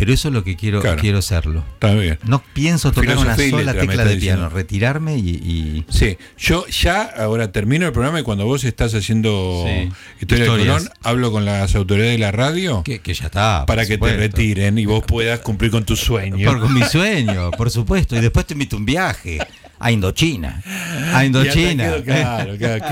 [0.00, 1.62] Pero eso es lo que quiero, quiero hacerlo.
[1.74, 2.18] Está bien.
[2.24, 7.84] No pienso tocar una sola tecla de piano, retirarme y, Sí, yo ya ahora termino
[7.84, 9.66] el programa y cuando vos estás haciendo
[10.18, 12.82] Historia de Colón, hablo con las autoridades de la radio.
[12.82, 13.66] Que, ya está.
[13.66, 16.50] Para que te retiren y vos puedas cumplir con tu sueño.
[16.50, 18.16] Por, con mi sueño, por supuesto.
[18.16, 19.38] Y después te invito a un viaje
[19.80, 20.62] a Indochina.
[21.14, 22.02] A Indochina.
[22.04, 22.84] claro, claro.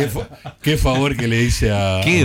[0.62, 2.24] Qué, favor que le hice a, qué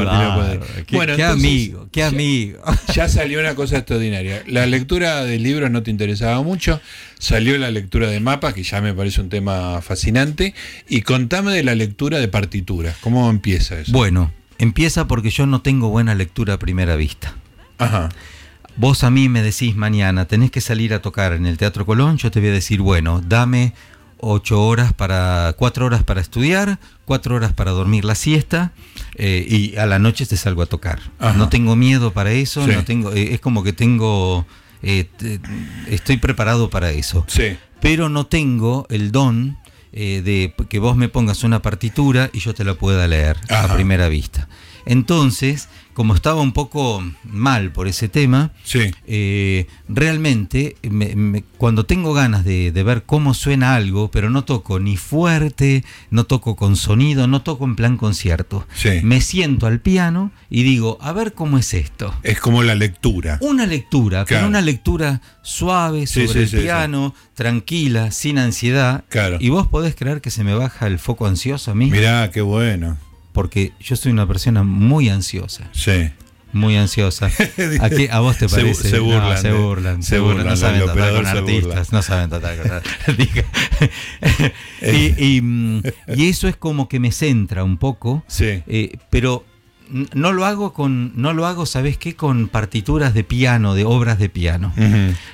[0.91, 2.59] Bueno, qué amigo, qué amigo.
[2.95, 4.41] Ya salió una cosa extraordinaria.
[4.47, 6.80] La lectura de libros no te interesaba mucho.
[7.20, 10.53] Salió la lectura de mapas, que ya me parece un tema fascinante.
[10.88, 12.95] Y contame de la lectura de partituras.
[13.01, 13.91] ¿Cómo empieza eso?
[13.91, 17.36] Bueno, empieza porque yo no tengo buena lectura a primera vista.
[17.80, 18.09] Ajá.
[18.76, 22.18] Vos a mí me decís mañana, tenés que salir a tocar en el Teatro Colón,
[22.18, 23.74] yo te voy a decir, bueno, dame
[24.24, 28.71] ocho horas para, cuatro horas para estudiar, cuatro horas para dormir la siesta
[29.15, 30.99] eh, y a la noche te salgo a tocar.
[31.36, 34.45] No tengo miedo para eso, no tengo, eh, es como que tengo,
[34.82, 35.09] eh,
[35.88, 37.26] estoy preparado para eso.
[37.28, 37.57] Sí.
[37.82, 39.57] Pero no tengo el don
[39.91, 44.07] de que vos me pongas una partitura y yo te la pueda leer a primera
[44.07, 44.47] vista.
[44.86, 48.51] Entonces, como estaba un poco mal por ese tema,
[49.05, 50.75] eh, realmente
[51.57, 56.55] cuando tengo ganas de, ver cómo suena algo, pero no toco ni fuerte, no toco
[56.55, 58.67] con sonido, no toco en plan concierto,
[59.03, 62.13] me siento al piano y digo, a ver cómo es esto.
[62.23, 63.37] Es como la lectura.
[63.41, 69.03] Una lectura, pero una lectura suave sobre el piano, tranquila, sin ansiedad.
[69.39, 71.89] Y vos podés creer que se me baja el foco ansioso a mí.
[71.91, 72.97] Mirá, qué bueno
[73.34, 75.67] porque yo soy una persona muy ansiosa.
[75.73, 76.09] Sí.
[76.53, 77.25] Muy ansiosa.
[77.81, 78.89] ¿A, qué, ¿A vos te parece?
[78.89, 79.41] Se, burlan.
[79.41, 80.03] se burlan.
[80.03, 80.45] Se burlan.
[80.45, 81.91] No saben tratar con artistas.
[81.91, 83.45] No saben tratar con artistas.
[84.81, 85.84] y, y,
[86.15, 88.23] y, eso es como que me centra un poco.
[88.27, 88.61] Sí.
[88.67, 89.43] Eh, pero
[90.13, 92.15] no lo hago con, no lo hago, ¿sabes qué?
[92.15, 94.73] Con partituras de piano, de obras de piano.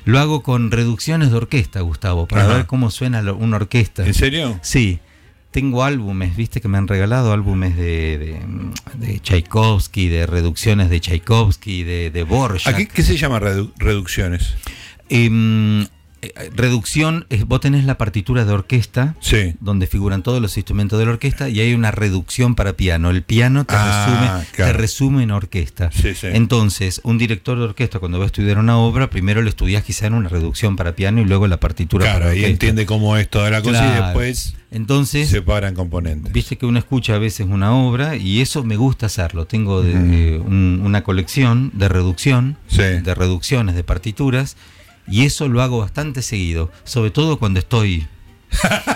[0.05, 4.05] Lo hago con reducciones de orquesta, Gustavo, para ver cómo suena una orquesta.
[4.05, 4.59] ¿En serio?
[4.61, 4.99] Sí.
[5.51, 8.39] Tengo álbumes, viste que me han regalado álbumes de,
[8.95, 12.25] de, Tchaikovsky, de reducciones de Tchaikovsky, de, de
[12.75, 14.53] qué, qué, se llama reducciones?
[16.21, 19.15] Eh, eh, reducción, vos tenés la partitura de orquesta,
[19.61, 23.09] donde figuran todos los instrumentos de la orquesta, y hay una reducción para piano.
[23.09, 25.89] El piano te, ah, resume, resume en orquesta.
[26.23, 30.07] Entonces, un director de orquesta, cuando va a estudiar una obra, primero lo estudias quizá
[30.07, 32.47] en una reducción para piano y luego la partitura claro, para orquesta.
[32.47, 36.31] y entiende cómo es toda la cosa y después Entonces, separan componentes.
[36.31, 39.45] Viste que uno escucha a veces una obra y eso me gusta hacerlo.
[39.45, 44.57] Tengo de, una colección de reducción, de reducciones de partituras
[45.07, 48.07] y eso lo hago bastante seguido, sobre todo cuando estoy...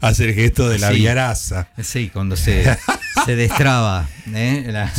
[0.00, 1.68] Hacer gesto de la sí, viaraza.
[1.80, 2.64] Sí, cuando se,
[3.24, 4.64] se destraba ¿eh?
[4.66, 4.92] la,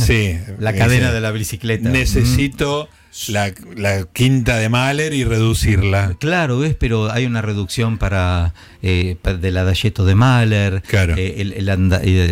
[0.58, 1.90] la cadena de la bicicleta.
[1.90, 2.88] Necesito
[3.28, 6.16] la, quinta de Mahler y reducirla.
[6.18, 11.68] Claro, ves, pero hay una reducción para eh, del adagietto de Mahler, eh, el, el,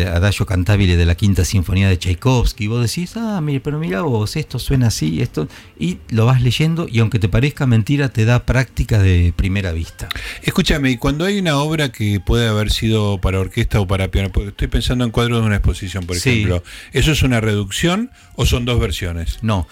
[0.07, 2.67] adagio cantabile de la quinta sinfonía de Tchaikovsky.
[2.67, 5.47] Vos decís, ah, mire, pero mira vos, esto suena así, esto.
[5.79, 10.09] Y lo vas leyendo y aunque te parezca mentira, te da práctica de primera vista.
[10.41, 14.31] Escúchame, y cuando hay una obra que puede haber sido para orquesta o para piano,
[14.47, 18.65] estoy pensando en cuadros de una exposición, por ejemplo, ¿eso es una reducción o son
[18.65, 19.39] dos versiones?
[19.41, 19.67] No.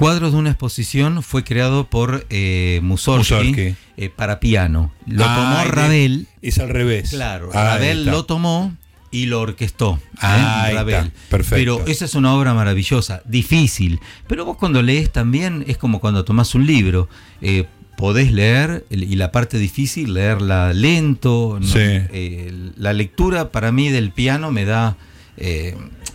[0.00, 4.90] Cuadros de una exposición fue creado por eh, Mussorgsky, eh, para piano.
[5.06, 6.26] Lo ah, tomó Ravel.
[6.40, 7.10] Es al revés.
[7.10, 8.74] Claro, ah, Ravel lo tomó
[9.10, 10.00] y lo orquestó.
[10.14, 10.16] ¿eh?
[10.22, 11.12] Ah, Ravel.
[11.28, 11.54] Perfecto.
[11.54, 14.00] Pero esa es una obra maravillosa, difícil.
[14.26, 17.10] Pero vos cuando lees también es como cuando tomás un libro.
[17.42, 17.66] Eh,
[17.98, 21.60] podés leer y la parte difícil, leerla lento.
[21.62, 22.70] Sí.
[22.78, 24.96] la lectura para mí del piano me da...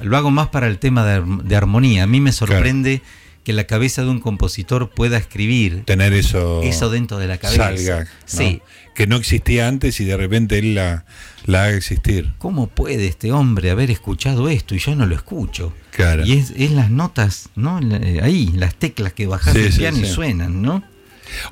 [0.01, 2.01] lo hago más para el tema de, armonía.
[2.01, 3.03] A mí me sorprende
[3.45, 5.83] que la cabeza de un compositor pueda escribir.
[5.85, 6.63] Tener eso.
[6.63, 7.67] Eso dentro de la cabeza.
[7.67, 8.07] Salga.
[8.25, 8.61] Sí.
[8.95, 11.05] Que no existía antes y de repente él la,
[11.45, 12.33] la haga existir.
[12.39, 15.73] ¿Cómo puede este hombre haber escuchado esto y yo no lo escucho?
[15.91, 16.25] Claro.
[16.25, 17.79] Y es, las notas, ¿no?
[18.21, 20.83] Ahí, las teclas que bajas del piano y suenan, ¿no?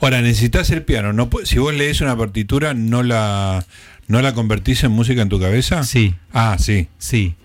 [0.02, 1.14] Ahora, necesitas el piano.
[1.14, 3.64] No, si vos lees una partitura, ¿no la,
[4.08, 5.84] ¿no la convertís en música en tu cabeza?
[5.84, 6.16] Sí.
[6.34, 6.88] Ah, sí.
[6.98, 7.36] Sí.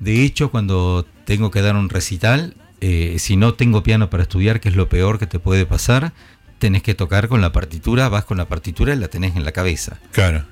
[0.00, 4.58] De hecho, cuando tengo que dar un recital, eh, si no tengo piano para estudiar,
[4.58, 6.12] que es lo peor que te puede pasar,
[6.58, 9.52] tenés que tocar con la partitura, vas con la partitura y la tenés en la
[9.52, 10.00] cabeza.
[10.10, 10.44] Claro.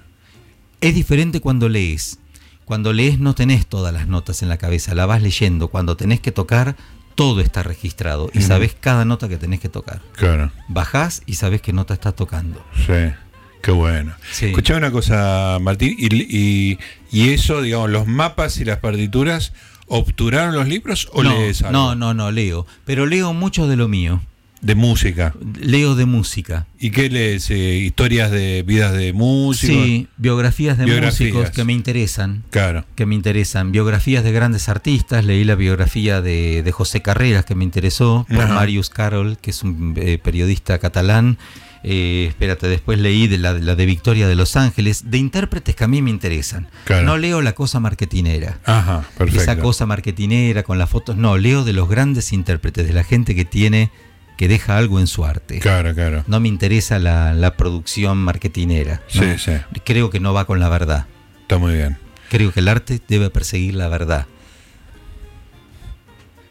[0.81, 2.21] Es diferente cuando lees.
[2.65, 5.69] Cuando lees no tenés todas las notas en la cabeza, la vas leyendo.
[5.69, 6.77] Cuando tenés que tocar,
[7.17, 10.01] todo está registrado y sabes cada nota que tenés que tocar.
[10.15, 10.53] Claro.
[10.69, 12.65] Bajás y sabes qué nota estás tocando.
[12.87, 13.13] Sí.
[13.61, 14.15] Qué bueno.
[14.31, 14.55] Sí.
[14.73, 16.79] una cosa, Martín, y,
[17.11, 19.53] y, eso, digamos, los mapas y las partituras
[19.93, 21.73] ¿Obturaron los libros o no, lees algo?
[21.73, 22.65] No, no, no, leo.
[22.85, 24.23] Pero leo mucho de lo mío.
[24.61, 25.35] De música.
[25.59, 26.67] Leo de música.
[26.79, 27.51] ¿Y qué lees?
[27.51, 29.75] Eh, ¿Historias de vidas de músicos?
[29.75, 32.45] Sí, biografías de músicos que me interesan.
[32.51, 32.85] Claro.
[32.95, 33.73] Que me interesan.
[33.73, 35.25] Biografías de grandes artistas.
[35.25, 39.95] Leí la biografía de, José Carreras, que me interesó, por Marius Carol, que es un
[39.97, 41.37] eh, periodista catalán.
[41.83, 45.89] Eh, espérate, después leí de la, de Victoria de Los Ángeles, de intérpretes que a
[45.89, 46.69] mí me interesan.
[47.05, 48.59] No leo la cosa marketinera.
[48.65, 49.43] Ajá, perfecto.
[49.43, 51.17] Esa cosa marketinera con las fotos.
[51.17, 53.91] No, leo de los grandes intérpretes, de la gente que tiene,
[54.37, 55.59] que deja algo en su arte.
[55.59, 56.25] Claro, claro.
[56.27, 59.03] No me interesa la, producción marketinera.
[59.09, 59.53] Sí, sí.
[59.85, 61.07] Creo que no va con la verdad.
[61.43, 61.99] Está muy bien.
[62.29, 64.27] Creo que el arte debe perseguir la verdad.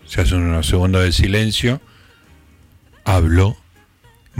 [0.06, 1.82] Se hace una segunda de silencio.
[3.06, 3.58] Habló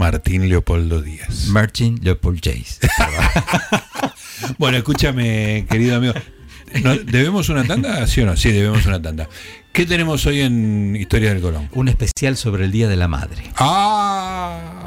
[0.00, 1.48] Martín Leopoldo Díaz.
[1.48, 2.88] Martín Leopold Jace.
[4.58, 6.14] bueno, escúchame, querido amigo.
[7.04, 8.06] ¿Debemos una tanda?
[8.06, 8.34] ¿Sí o no?
[8.34, 9.28] Sí, debemos una tanda.
[9.74, 11.68] ¿Qué tenemos hoy en Historia del Colón?
[11.74, 13.42] Un especial sobre el Día de la Madre.
[13.56, 14.79] ¡Ah!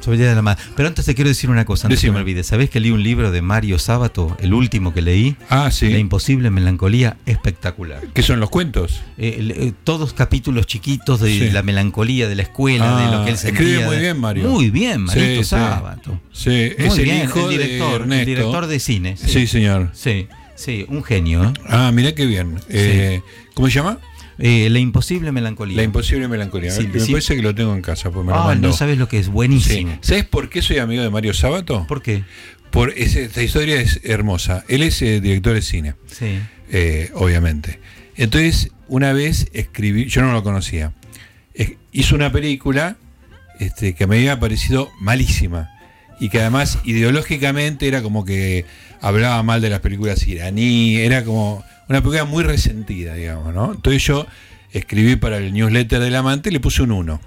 [0.00, 0.62] Sobre el Día de la Madre.
[0.76, 2.42] Pero antes te quiero decir una cosa, antes que me olvide.
[2.42, 5.36] ¿Sabés que leí un libro de Mario Sábato, el último que leí?
[5.48, 5.88] Ah, sí.
[5.90, 8.02] La imposible melancolía, espectacular.
[8.14, 9.02] ¿Qué son los cuentos?
[9.18, 13.34] Eh, eh, todos capítulos chiquitos de la melancolía de la escuela, de lo que él
[13.34, 13.60] ah, sentía.
[13.66, 14.48] Escribe muy bien, Mario.
[14.48, 16.20] Muy bien, Mario Sábato.
[16.32, 19.16] Sí, es el hijo director, de el director de cine.
[19.16, 19.90] Sí, señor.
[19.92, 21.44] Sí, sí, un genio.
[21.44, 21.52] ¿eh?
[21.68, 22.58] Ah, mirá qué bien.
[23.54, 23.98] ¿Cómo se llama?
[24.42, 25.76] Eh, la imposible melancolía.
[25.76, 26.72] La imposible melancolía.
[26.74, 28.10] me parece que lo tengo en casa.
[28.10, 29.98] Pues me ah, no sabes lo que es buenísimo.
[30.00, 31.86] ¿Sabes por qué soy amigo de Mario Sábato?
[31.86, 32.24] ¿Por qué?
[32.70, 34.64] Por esta historia es hermosa.
[34.68, 35.94] Él es eh, director de cine.
[36.06, 36.38] Sí.
[36.70, 37.80] Eh, obviamente.
[38.16, 40.92] Entonces, una vez escribí, yo no lo conocía.
[41.92, 42.96] hizo una película
[43.58, 45.70] este, que me había parecido malísima.
[46.18, 48.64] Y que además ideológicamente era como que
[49.00, 53.72] hablaba mal de las películas iraní, era como una película muy resentida, digamos, ¿no?
[53.72, 54.24] Entonces yo
[54.70, 57.20] escribí para el newsletter del amante y le puse un 1.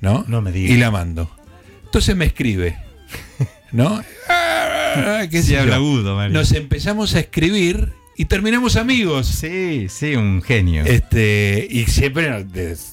[0.00, 0.24] ¿No?
[0.28, 0.70] No me digas.
[0.70, 1.28] Y la mando.
[1.84, 2.78] Entonces me escribe.
[3.72, 4.02] ¿No?
[4.94, 5.60] Ah, ¿qué sé yo.
[5.62, 6.28] habla agudo.
[6.28, 9.26] Nos empezamos a escribir y terminamos amigos.
[9.26, 10.84] Sí, sí, un genio.
[10.84, 12.44] Este, y siempre,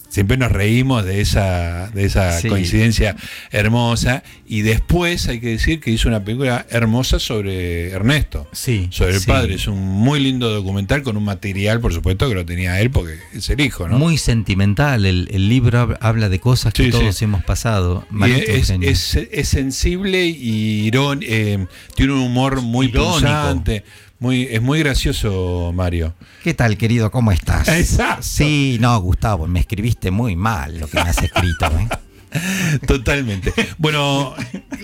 [0.10, 2.48] siempre nos reímos de esa, de esa Sí.
[2.48, 3.16] coincidencia
[3.52, 4.24] hermosa.
[4.48, 8.48] Y después hay que decir que hizo una película hermosa sobre Ernesto.
[8.52, 9.28] Sí, Sobre el sí.
[9.28, 9.56] padre.
[9.56, 13.20] Es un muy lindo documental con un material, por supuesto, que lo tenía él porque
[13.34, 14.00] es el hijo, ¿no?
[14.00, 15.06] Muy sentimental.
[15.06, 18.06] El, el libro hab- habla de cosas que Sí, todos hemos pasado.
[18.10, 23.12] Marito, es, es- es sensible y irón, eh, tiene un humor muy Irónico.
[23.14, 23.84] punzante.
[24.20, 26.14] Muy, es muy gracioso, Mario.
[26.44, 27.10] ¿Qué tal, querido?
[27.10, 27.70] ¿Cómo estás?
[27.70, 28.22] Exacto.
[28.22, 31.66] Sí, no, Gustavo, me escribiste muy mal lo que me has escrito.
[31.68, 31.88] ¿eh?
[32.88, 33.54] Totalmente.
[33.78, 34.36] Bueno,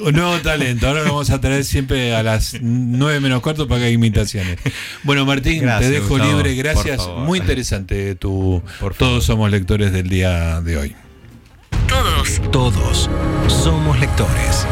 [0.04, 0.88] un nuevo talento.
[0.88, 4.58] Ahora lo vamos a traer siempre a las 9 menos cuarto para que haya imitaciones.
[5.04, 6.56] Bueno, Martín, Gracias, te dejo Gustavo, libre.
[6.56, 7.06] Gracias.
[7.18, 8.64] Muy interesante tu.
[8.80, 8.96] Por.
[8.96, 10.96] Todos somos lectores del día de hoy.
[11.88, 13.10] Todos, todos
[13.48, 14.66] somos lectores.